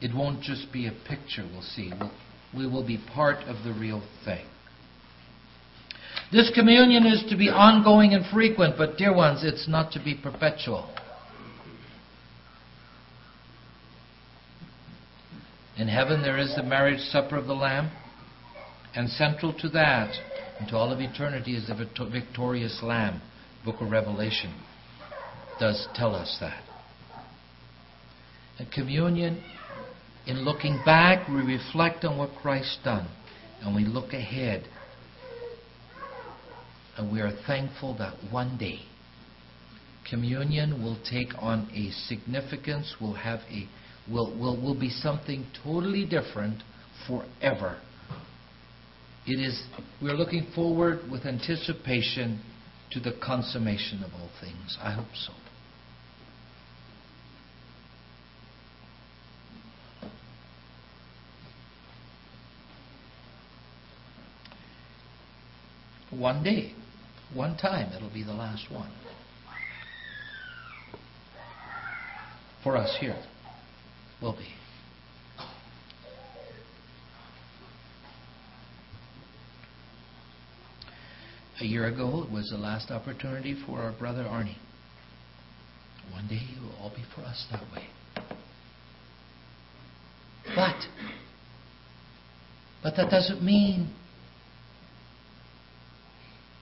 it 0.00 0.14
won't 0.14 0.40
just 0.42 0.72
be 0.72 0.86
a 0.86 0.92
picture 1.08 1.46
we'll 1.50 1.62
see. 1.62 1.92
We'll, 1.98 2.12
we 2.56 2.66
will 2.66 2.86
be 2.86 2.98
part 3.14 3.38
of 3.44 3.64
the 3.64 3.72
real 3.72 4.02
thing. 4.24 4.46
This 6.30 6.50
communion 6.54 7.06
is 7.06 7.24
to 7.30 7.36
be 7.36 7.48
ongoing 7.48 8.14
and 8.14 8.24
frequent, 8.26 8.76
but 8.76 8.96
dear 8.96 9.14
ones, 9.14 9.40
it's 9.42 9.66
not 9.68 9.92
to 9.92 10.02
be 10.02 10.14
perpetual. 10.14 10.88
In 15.78 15.86
heaven, 15.86 16.22
there 16.22 16.38
is 16.38 16.56
the 16.56 16.62
marriage 16.64 17.00
supper 17.00 17.36
of 17.36 17.46
the 17.46 17.54
Lamb, 17.54 17.92
and 18.96 19.08
central 19.08 19.52
to 19.60 19.68
that, 19.68 20.12
and 20.58 20.68
to 20.68 20.76
all 20.76 20.92
of 20.92 21.00
eternity, 21.00 21.54
is 21.54 21.68
the 21.68 22.10
victorious 22.10 22.80
Lamb. 22.82 23.22
Book 23.64 23.80
of 23.80 23.90
Revelation 23.90 24.52
does 25.60 25.86
tell 25.94 26.16
us 26.16 26.36
that. 26.40 26.64
And 28.58 28.70
communion, 28.72 29.44
in 30.26 30.44
looking 30.44 30.82
back, 30.84 31.28
we 31.28 31.42
reflect 31.42 32.04
on 32.04 32.18
what 32.18 32.30
Christ 32.42 32.80
done, 32.82 33.08
and 33.62 33.76
we 33.76 33.84
look 33.84 34.12
ahead, 34.12 34.66
and 36.96 37.12
we 37.12 37.20
are 37.20 37.32
thankful 37.46 37.96
that 37.98 38.14
one 38.32 38.58
day 38.58 38.80
communion 40.10 40.82
will 40.82 40.98
take 41.08 41.28
on 41.38 41.70
a 41.72 41.90
significance, 42.08 42.96
will 43.00 43.14
have 43.14 43.40
a 43.50 43.68
will, 44.10 44.36
will, 44.38 44.60
will 44.60 44.78
be 44.78 44.90
something 44.90 45.46
totally 45.62 46.04
different 46.04 46.62
forever. 47.06 47.80
It 49.26 49.40
is, 49.40 49.62
we're 50.00 50.14
looking 50.14 50.46
forward 50.54 51.00
with 51.10 51.26
anticipation 51.26 52.40
to 52.92 53.00
the 53.00 53.12
consummation 53.22 54.02
of 54.02 54.12
all 54.14 54.30
things. 54.40 54.78
I 54.82 54.92
hope 54.92 55.06
so. 55.14 55.32
One 66.10 66.42
day, 66.42 66.72
one 67.34 67.58
time, 67.58 67.92
it'll 67.92 68.08
be 68.08 68.22
the 68.22 68.32
last 68.32 68.72
one. 68.72 68.90
For 72.64 72.76
us 72.76 72.96
here 72.98 73.22
will 74.20 74.32
be. 74.32 74.48
A 81.60 81.64
year 81.64 81.86
ago, 81.86 82.22
it 82.22 82.30
was 82.30 82.48
the 82.50 82.56
last 82.56 82.90
opportunity 82.90 83.56
for 83.66 83.80
our 83.80 83.92
brother 83.92 84.22
Arnie. 84.22 84.56
One 86.12 86.28
day 86.28 86.40
it 86.56 86.62
will 86.62 86.74
all 86.80 86.90
be 86.90 87.02
for 87.14 87.22
us 87.22 87.46
that 87.50 87.62
way. 87.72 87.84
But, 90.54 90.76
but 92.82 92.96
that 92.96 93.10
doesn't 93.10 93.42
mean, 93.42 93.92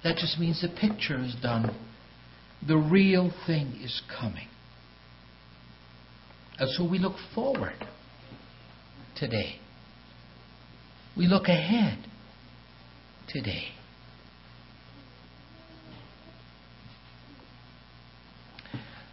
that 0.03 0.17
just 0.17 0.39
means 0.39 0.63
the 0.63 0.69
picture 0.69 1.23
is 1.23 1.35
done. 1.43 1.77
The 2.67 2.77
real 2.77 3.31
thing 3.47 3.79
is 3.83 4.01
coming. 4.19 4.49
And 6.59 6.71
so 6.71 6.89
we 6.89 6.99
look 6.99 7.17
forward 7.35 7.75
today. 9.17 9.57
We 11.17 11.27
look 11.27 11.49
ahead 11.49 11.99
today. 13.29 13.69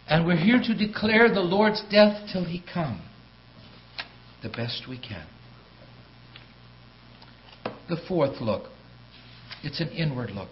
And 0.06 0.26
we're 0.26 0.36
here 0.36 0.60
to 0.62 0.74
declare 0.74 1.32
the 1.32 1.40
Lord's 1.40 1.82
death 1.90 2.28
till 2.32 2.44
He 2.44 2.62
come 2.72 3.02
the 4.42 4.48
best 4.50 4.84
we 4.88 4.98
can. 4.98 5.26
The 7.88 7.96
fourth 8.08 8.40
look 8.40 8.68
it's 9.64 9.80
an 9.80 9.88
inward 9.88 10.30
look. 10.30 10.50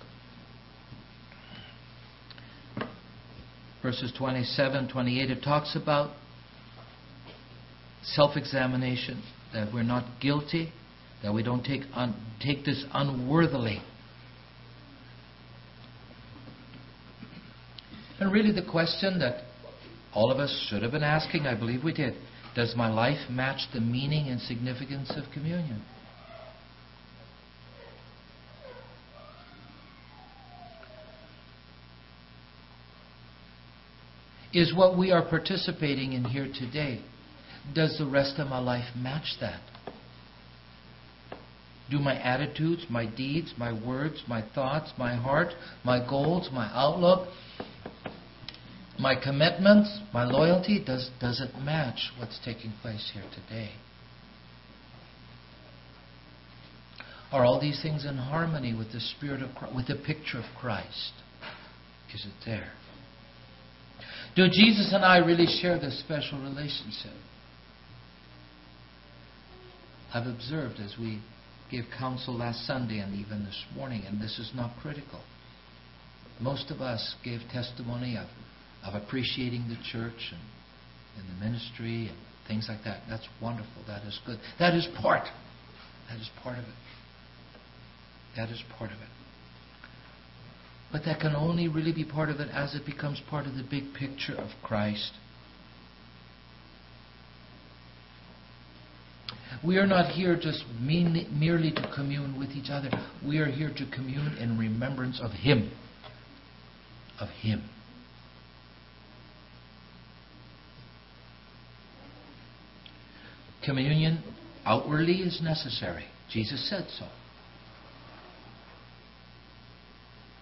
Verses 3.83 4.13
27, 4.17 4.89
28, 4.89 5.31
it 5.31 5.43
talks 5.43 5.77
about 5.77 6.13
self 8.03 8.37
examination, 8.37 9.23
that 9.53 9.73
we're 9.73 9.83
not 9.83 10.05
guilty, 10.21 10.73
that 11.23 11.33
we 11.33 11.43
don't 11.43 11.63
take, 11.63 11.83
un, 11.95 12.15
take 12.41 12.65
this 12.65 12.85
unworthily. 12.93 13.83
And 18.19 18.33
really, 18.33 18.53
the 18.53 18.69
question 18.69 19.19
that 19.19 19.45
all 20.15 20.31
of 20.31 20.39
us 20.39 20.67
should 20.69 20.83
have 20.83 20.93
been 20.93 21.03
asking, 21.03 21.47
I 21.47 21.59
believe 21.59 21.83
we 21.83 21.93
did 21.93 22.15
does 22.55 22.75
my 22.77 22.91
life 22.91 23.31
match 23.31 23.61
the 23.73 23.81
meaning 23.81 24.29
and 24.29 24.41
significance 24.41 25.11
of 25.17 25.25
communion? 25.33 25.83
Is 34.53 34.75
what 34.75 34.99
we 34.99 35.11
are 35.13 35.27
participating 35.27 36.13
in 36.13 36.25
here 36.25 36.47
today 36.47 37.01
does 37.75 37.97
the 37.99 38.07
rest 38.07 38.39
of 38.39 38.49
my 38.49 38.59
life 38.59 38.95
match 38.97 39.37
that? 39.41 39.61
Do 41.91 41.99
my 41.99 42.15
attitudes, 42.15 42.87
my 42.89 43.07
deeds, 43.07 43.55
my 43.59 43.73
words, 43.73 44.23
my 44.27 44.43
thoughts, 44.55 44.93
my 44.99 45.15
heart, 45.15 45.49
my 45.85 45.99
goals, 46.09 46.49
my 46.53 46.71
outlook, 46.73 47.29
my 48.99 49.15
commitments, 49.15 50.01
my 50.13 50.25
loyalty, 50.25 50.83
does, 50.85 51.11
does 51.21 51.41
it 51.41 51.59
match 51.61 52.11
what's 52.19 52.39
taking 52.45 52.73
place 52.83 53.11
here 53.13 53.25
today? 53.35 53.73
Are 57.33 57.45
all 57.45 57.61
these 57.61 57.81
things 57.83 58.05
in 58.05 58.17
harmony 58.17 58.75
with 58.75 58.93
the 58.93 59.01
spirit 59.01 59.43
of 59.43 59.55
Christ, 59.55 59.75
with 59.75 59.87
the 59.87 59.97
picture 59.97 60.39
of 60.39 60.45
Christ? 60.59 61.13
Is 62.15 62.27
it 62.27 62.45
there? 62.45 62.71
Do 64.37 64.47
Jesus 64.49 64.93
and 64.93 65.05
I 65.05 65.19
really 65.19 65.47
share 65.47 65.79
this 65.79 65.99
special 66.01 66.41
relationship? 66.43 67.13
I've 70.15 70.27
observed 70.27 70.79
as 70.79 70.95
we 70.99 71.21
gave 71.71 71.85
counsel 71.99 72.37
last 72.37 72.67
Sunday 72.67 72.99
and 72.99 73.15
even 73.15 73.45
this 73.45 73.65
morning, 73.75 74.03
and 74.07 74.21
this 74.21 74.39
is 74.39 74.51
not 74.55 74.77
critical. 74.83 75.23
Most 76.41 76.71
of 76.71 76.81
us 76.81 77.15
gave 77.25 77.41
testimony 77.51 78.17
of, 78.17 78.27
of 78.85 79.01
appreciating 79.01 79.69
the 79.69 79.77
church 79.91 80.33
and, 80.33 80.41
and 81.17 81.29
the 81.29 81.45
ministry 81.45 82.09
and 82.09 82.17
things 82.47 82.67
like 82.69 82.85
that. 82.85 83.03
That's 83.09 83.27
wonderful. 83.41 83.85
That 83.87 84.03
is 84.03 84.19
good. 84.27 84.39
That 84.59 84.75
is 84.75 84.87
part. 85.01 85.25
That 86.11 86.21
is 86.21 86.29
part 86.43 86.59
of 86.59 86.65
it. 86.65 86.75
That 88.37 88.51
is 88.51 88.63
part 88.77 88.91
of 88.91 88.99
it. 88.99 89.09
But 90.91 91.07
that 91.07 91.21
can 91.21 91.35
only 91.35 91.69
really 91.69 91.93
be 91.93 92.05
part 92.05 92.29
of 92.29 92.39
it 92.41 92.51
as 92.53 92.75
it 92.75 92.85
becomes 92.85 93.21
part 93.31 93.47
of 93.47 93.55
the 93.55 93.63
big 93.63 93.95
picture 93.95 94.35
of 94.35 94.51
Christ 94.63 95.13
We 99.65 99.77
are 99.77 99.87
not 99.87 100.11
here 100.11 100.37
just 100.37 100.65
merely 100.81 101.71
to 101.71 101.93
commune 101.95 102.37
with 102.37 102.51
each 102.51 102.69
other. 102.69 102.91
We 103.25 103.39
are 103.39 103.47
here 103.47 103.73
to 103.77 103.87
commune 103.95 104.37
in 104.39 104.59
remembrance 104.59 105.21
of 105.23 105.31
Him, 105.31 105.71
of 107.21 107.29
Him. 107.29 107.63
Communion 113.65 114.25
outwardly 114.65 115.19
is 115.21 115.41
necessary. 115.41 116.07
Jesus 116.29 116.69
said 116.69 116.87
so. 116.99 117.07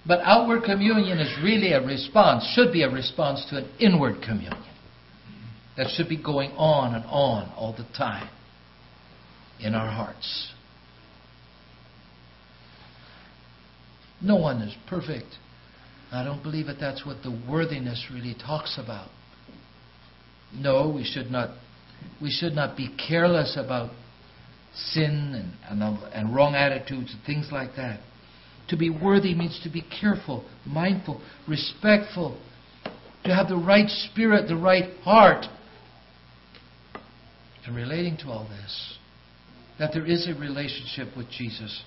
But 0.06 0.20
outward 0.20 0.62
communion 0.64 1.18
is 1.18 1.30
really 1.44 1.72
a 1.72 1.84
response, 1.84 2.50
should 2.54 2.72
be 2.72 2.84
a 2.84 2.90
response 2.90 3.44
to 3.50 3.58
an 3.58 3.70
inward 3.78 4.22
communion 4.22 4.64
that 5.76 5.88
should 5.90 6.08
be 6.08 6.16
going 6.16 6.52
on 6.52 6.94
and 6.94 7.04
on 7.04 7.52
all 7.54 7.74
the 7.76 7.86
time 7.94 8.30
in 9.62 9.74
our 9.74 9.90
hearts. 9.90 10.52
No 14.22 14.36
one 14.36 14.60
is 14.62 14.74
perfect. 14.88 15.38
I 16.12 16.24
don't 16.24 16.42
believe 16.42 16.66
that 16.66 16.78
that's 16.80 17.06
what 17.06 17.22
the 17.22 17.30
worthiness 17.48 18.06
really 18.12 18.34
talks 18.34 18.78
about. 18.82 19.08
No, 20.52 20.90
we 20.94 21.04
should 21.04 21.30
not 21.30 21.50
we 22.20 22.30
should 22.30 22.54
not 22.54 22.76
be 22.76 22.94
careless 23.08 23.56
about 23.58 23.90
sin 24.74 25.54
and, 25.68 25.82
and, 25.82 25.98
and 26.12 26.34
wrong 26.34 26.54
attitudes 26.54 27.12
and 27.12 27.22
things 27.24 27.48
like 27.52 27.76
that. 27.76 28.00
To 28.68 28.76
be 28.76 28.88
worthy 28.88 29.34
means 29.34 29.60
to 29.64 29.70
be 29.70 29.82
careful, 30.00 30.44
mindful, 30.64 31.20
respectful, 31.48 32.40
to 33.24 33.34
have 33.34 33.48
the 33.48 33.56
right 33.56 33.88
spirit, 33.88 34.48
the 34.48 34.56
right 34.56 34.96
heart. 35.02 35.46
And 37.66 37.74
relating 37.74 38.16
to 38.18 38.28
all 38.28 38.48
this, 38.48 38.98
that 39.80 39.94
there 39.94 40.06
is 40.06 40.28
a 40.28 40.38
relationship 40.38 41.08
with 41.16 41.26
Jesus 41.30 41.82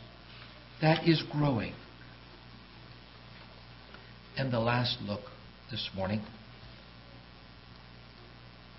that 0.81 1.07
is 1.07 1.23
growing. 1.31 1.73
And 4.35 4.51
the 4.51 4.59
last 4.59 4.97
look 5.03 5.21
this 5.69 5.91
morning, 5.95 6.23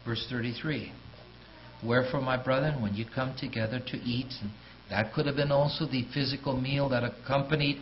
verse 0.05 0.27
33. 0.29 0.93
Wherefore, 1.87 2.23
my 2.23 2.43
brethren, 2.43 2.83
when 2.83 2.95
you 2.95 3.07
come 3.15 3.37
together 3.39 3.79
to 3.79 3.97
eat, 3.99 4.33
and 4.43 4.51
that 4.91 5.15
could 5.15 5.27
have 5.27 5.37
been 5.37 5.53
also 5.53 5.87
the 5.87 6.05
physical 6.13 6.61
meal 6.61 6.89
that 6.89 7.05
accompanied 7.05 7.81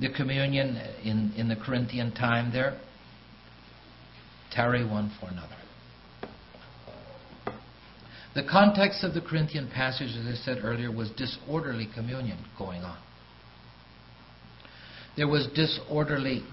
the 0.00 0.08
communion 0.08 0.78
in, 1.04 1.34
in 1.36 1.48
the 1.48 1.56
Corinthian 1.56 2.10
time 2.12 2.52
there, 2.52 2.80
tarry 4.50 4.86
one 4.86 5.12
for 5.20 5.28
another. 5.28 5.59
The 8.34 8.44
context 8.44 9.02
of 9.02 9.12
the 9.12 9.20
Corinthian 9.20 9.68
passage, 9.68 10.10
as 10.16 10.26
I 10.26 10.34
said 10.44 10.58
earlier, 10.62 10.92
was 10.92 11.10
disorderly 11.10 11.88
communion 11.94 12.38
going 12.56 12.82
on. 12.82 12.98
There 15.16 15.26
was 15.26 15.48
disorderly, 15.54 16.44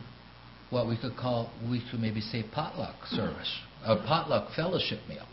what 0.72 0.88
we 0.88 0.98
could 0.98 1.16
call, 1.16 1.52
we 1.70 1.84
could 1.90 2.00
maybe 2.00 2.20
say 2.20 2.44
potluck 2.52 2.96
service, 3.06 3.60
a 3.86 3.96
potluck 3.96 4.56
fellowship 4.56 5.00
meal. 5.08 5.28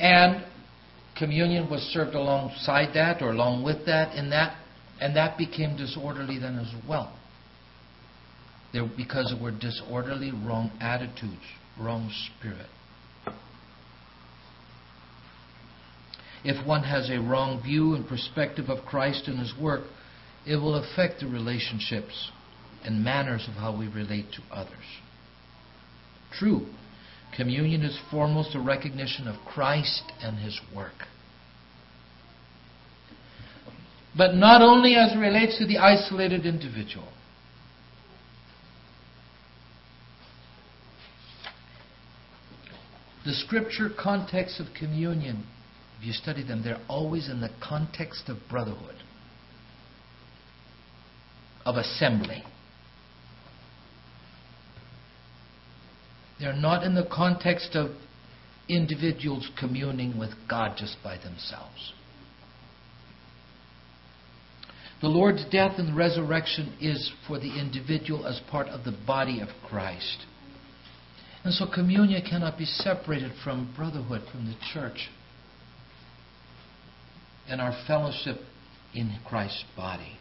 And 0.00 0.44
communion 1.16 1.70
was 1.70 1.80
served 1.92 2.16
alongside 2.16 2.94
that 2.94 3.22
or 3.22 3.30
along 3.30 3.62
with 3.62 3.86
that, 3.86 4.16
and 4.16 4.32
that, 4.32 4.56
and 5.00 5.14
that 5.14 5.38
became 5.38 5.76
disorderly 5.76 6.38
then 6.40 6.58
as 6.58 6.74
well. 6.88 7.16
There, 8.72 8.90
because 8.96 9.32
there 9.32 9.40
were 9.40 9.52
disorderly, 9.56 10.32
wrong 10.32 10.72
attitudes, 10.80 11.44
wrong 11.78 12.10
spirit. 12.40 12.66
If 16.44 16.66
one 16.66 16.82
has 16.84 17.08
a 17.10 17.20
wrong 17.20 17.62
view 17.62 17.94
and 17.94 18.06
perspective 18.06 18.68
of 18.68 18.84
Christ 18.84 19.28
and 19.28 19.38
His 19.38 19.54
work, 19.60 19.82
it 20.46 20.56
will 20.56 20.74
affect 20.74 21.20
the 21.20 21.26
relationships 21.26 22.30
and 22.84 23.04
manners 23.04 23.46
of 23.48 23.54
how 23.54 23.76
we 23.76 23.86
relate 23.86 24.26
to 24.32 24.42
others. 24.54 25.00
True, 26.32 26.66
Communion 27.34 27.82
is 27.82 27.98
foremost 28.10 28.54
a 28.54 28.60
recognition 28.60 29.26
of 29.26 29.36
Christ 29.46 30.12
and 30.22 30.38
His 30.38 30.60
work. 30.74 31.06
But 34.16 34.34
not 34.34 34.60
only 34.60 34.94
as 34.94 35.14
it 35.14 35.18
relates 35.18 35.56
to 35.58 35.66
the 35.66 35.78
isolated 35.78 36.44
individual. 36.44 37.08
The 43.24 43.32
scripture 43.32 43.88
context 43.88 44.60
of 44.60 44.66
communion, 44.78 45.46
if 46.02 46.06
you 46.08 46.12
study 46.14 46.42
them, 46.42 46.62
they're 46.64 46.82
always 46.88 47.30
in 47.30 47.40
the 47.40 47.50
context 47.62 48.24
of 48.28 48.36
brotherhood, 48.50 48.96
of 51.64 51.76
assembly. 51.76 52.42
They're 56.40 56.56
not 56.56 56.82
in 56.82 56.96
the 56.96 57.06
context 57.08 57.76
of 57.76 57.92
individuals 58.68 59.48
communing 59.56 60.18
with 60.18 60.30
God 60.50 60.76
just 60.76 60.96
by 61.04 61.18
themselves. 61.18 61.92
The 65.02 65.08
Lord's 65.08 65.44
death 65.52 65.78
and 65.78 65.96
resurrection 65.96 66.76
is 66.80 67.12
for 67.28 67.38
the 67.38 67.60
individual 67.60 68.26
as 68.26 68.40
part 68.50 68.66
of 68.66 68.82
the 68.82 68.98
body 69.06 69.40
of 69.40 69.50
Christ. 69.68 70.26
And 71.44 71.54
so 71.54 71.66
communion 71.72 72.24
cannot 72.28 72.58
be 72.58 72.64
separated 72.64 73.30
from 73.44 73.72
brotherhood, 73.76 74.22
from 74.32 74.46
the 74.46 74.56
church, 74.74 75.08
and 77.48 77.60
our 77.60 77.76
fellowship 77.86 78.36
in 78.94 79.18
Christ's 79.26 79.64
body. 79.76 80.18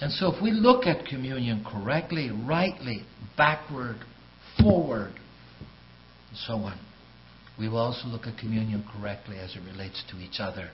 And 0.00 0.12
so, 0.12 0.32
if 0.32 0.42
we 0.42 0.50
look 0.50 0.84
at 0.86 1.06
communion 1.06 1.64
correctly, 1.64 2.30
rightly, 2.30 3.04
backward, 3.36 3.96
forward, 4.60 5.14
and 6.28 6.38
so 6.46 6.54
on, 6.54 6.78
we 7.58 7.68
will 7.68 7.78
also 7.78 8.06
look 8.08 8.26
at 8.26 8.38
communion 8.38 8.84
correctly 8.92 9.38
as 9.38 9.56
it 9.56 9.60
relates 9.60 10.04
to 10.10 10.18
each 10.18 10.38
other. 10.38 10.70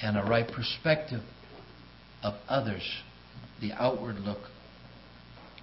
And 0.00 0.16
a 0.16 0.22
right 0.22 0.46
perspective 0.46 1.22
of 2.22 2.34
others, 2.48 2.88
the 3.60 3.72
outward 3.72 4.16
look, 4.20 4.38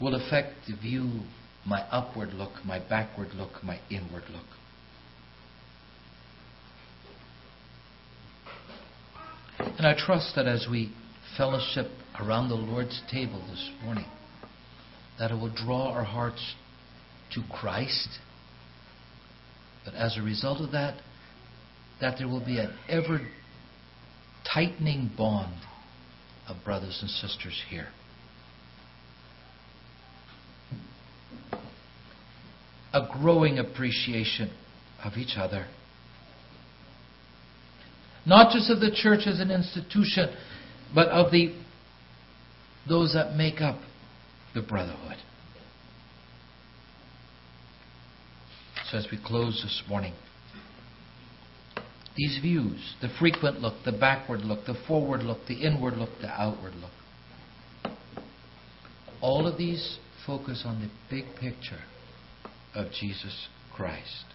will 0.02 0.16
affect 0.16 0.54
the 0.68 0.76
view, 0.76 1.22
my 1.66 1.82
upward 1.92 2.34
look, 2.34 2.52
my 2.66 2.80
backward 2.80 3.30
look, 3.36 3.64
my 3.64 3.80
inward 3.90 4.24
look. 4.32 4.46
And 9.78 9.86
I 9.86 9.96
trust 9.98 10.34
that 10.36 10.48
as 10.48 10.68
we 10.70 10.92
fellowship 11.38 11.88
around 12.20 12.50
the 12.50 12.56
Lord's 12.56 13.02
table 13.12 13.44
this 13.50 13.70
morning, 13.84 14.06
that 15.20 15.32
it 15.32 15.36
will 15.36 15.54
draw 15.54 15.92
our 15.92 16.04
hearts 16.04 16.56
to 17.34 17.44
Christ. 17.52 18.10
But 19.86 19.94
as 19.94 20.18
a 20.18 20.22
result 20.22 20.62
of 20.62 20.72
that, 20.72 21.02
that 22.00 22.18
there 22.18 22.28
will 22.28 22.44
be 22.44 22.58
an 22.60 22.74
ever 22.90 23.20
tightening 24.52 25.12
bond 25.16 25.54
of 26.48 26.58
brothers 26.66 27.00
and 27.02 27.10
sisters 27.10 27.62
here. 27.70 27.88
A 32.94 33.08
growing 33.12 33.60
appreciation 33.60 34.52
of 35.04 35.14
each 35.18 35.38
other 35.38 35.68
not 38.26 38.52
just 38.52 38.70
of 38.70 38.80
the 38.80 38.92
church 38.92 39.22
as 39.26 39.40
an 39.40 39.52
institution, 39.52 40.36
but 40.94 41.08
of 41.10 41.32
the 41.32 41.54
those 42.88 43.14
that 43.14 43.36
make 43.36 43.62
up 43.62 43.80
the 44.54 44.62
brotherhood. 44.62 45.18
So 48.90 48.98
as 48.98 49.08
we 49.12 49.20
close 49.24 49.62
this 49.64 49.84
morning, 49.88 50.14
these 52.18 52.40
views, 52.42 52.96
the 53.02 53.10
frequent 53.20 53.62
look, 53.62 53.76
the 53.86 53.92
backward 53.92 54.42
look, 54.42 54.66
the 54.66 54.76
forward 54.88 55.22
look, 55.22 55.46
the 55.48 55.62
inward 55.62 55.96
look, 55.96 56.10
the 56.22 56.28
outward 56.28 56.74
look, 56.76 57.94
all 59.22 59.48
of 59.48 59.58
these 59.58 60.00
focus 60.26 60.64
on 60.66 60.82
the 60.82 60.90
big 61.10 61.26
picture 61.40 61.80
of 62.76 62.92
Jesus 62.92 63.48
Christ. 63.74 64.26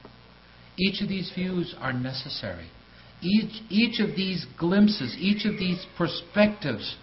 Each 0.79 1.01
of 1.03 1.09
these 1.09 1.33
views 1.35 1.75
are 1.79 1.93
necessary 1.93 2.69
each, 3.23 3.63
each 3.71 4.01
of 4.01 4.15
these 4.17 4.47
glimpses, 4.59 5.17
each 5.19 5.47
of 5.47 5.59
these 5.59 5.85
perspectives 5.97 6.97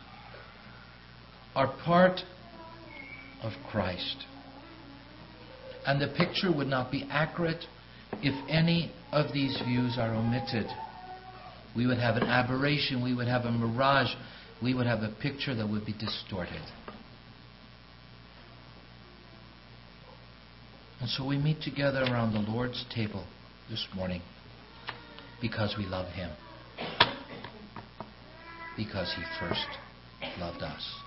are 1.56 1.74
part 1.84 2.22
of 3.42 3.52
Christ. 3.70 4.26
And 5.86 6.02
the 6.02 6.14
picture 6.16 6.56
would 6.56 6.68
not 6.68 6.92
be 6.92 7.08
accurate 7.10 7.66
if 8.22 8.34
any 8.50 8.92
of 9.12 9.34
these 9.34 9.60
views 9.66 9.98
are 9.98 10.14
omitted. 10.14 10.68
We 11.76 11.88
would 11.88 11.98
have 11.98 12.16
an 12.16 12.24
aberration, 12.24 13.04
we 13.04 13.14
would 13.14 13.28
have 13.28 13.46
a 13.46 13.52
mirage, 13.52 14.14
we 14.62 14.74
would 14.74 14.86
have 14.86 15.00
a 15.00 15.14
picture 15.22 15.56
that 15.56 15.68
would 15.68 15.86
be 15.86 15.94
distorted. 15.94 16.62
And 21.04 21.12
so 21.12 21.26
we 21.28 21.38
meet 21.38 21.62
together 21.62 22.01
around 22.04 22.32
the 22.32 22.49
Lord's 22.49 22.86
table 22.95 23.26
this 23.70 23.86
morning 23.93 24.22
because 25.41 25.76
we 25.78 25.86
love 25.86 26.08
Him, 26.14 26.32
because 28.78 29.14
He 29.14 29.22
first 29.38 29.68
loved 30.39 30.62
us. 30.62 31.03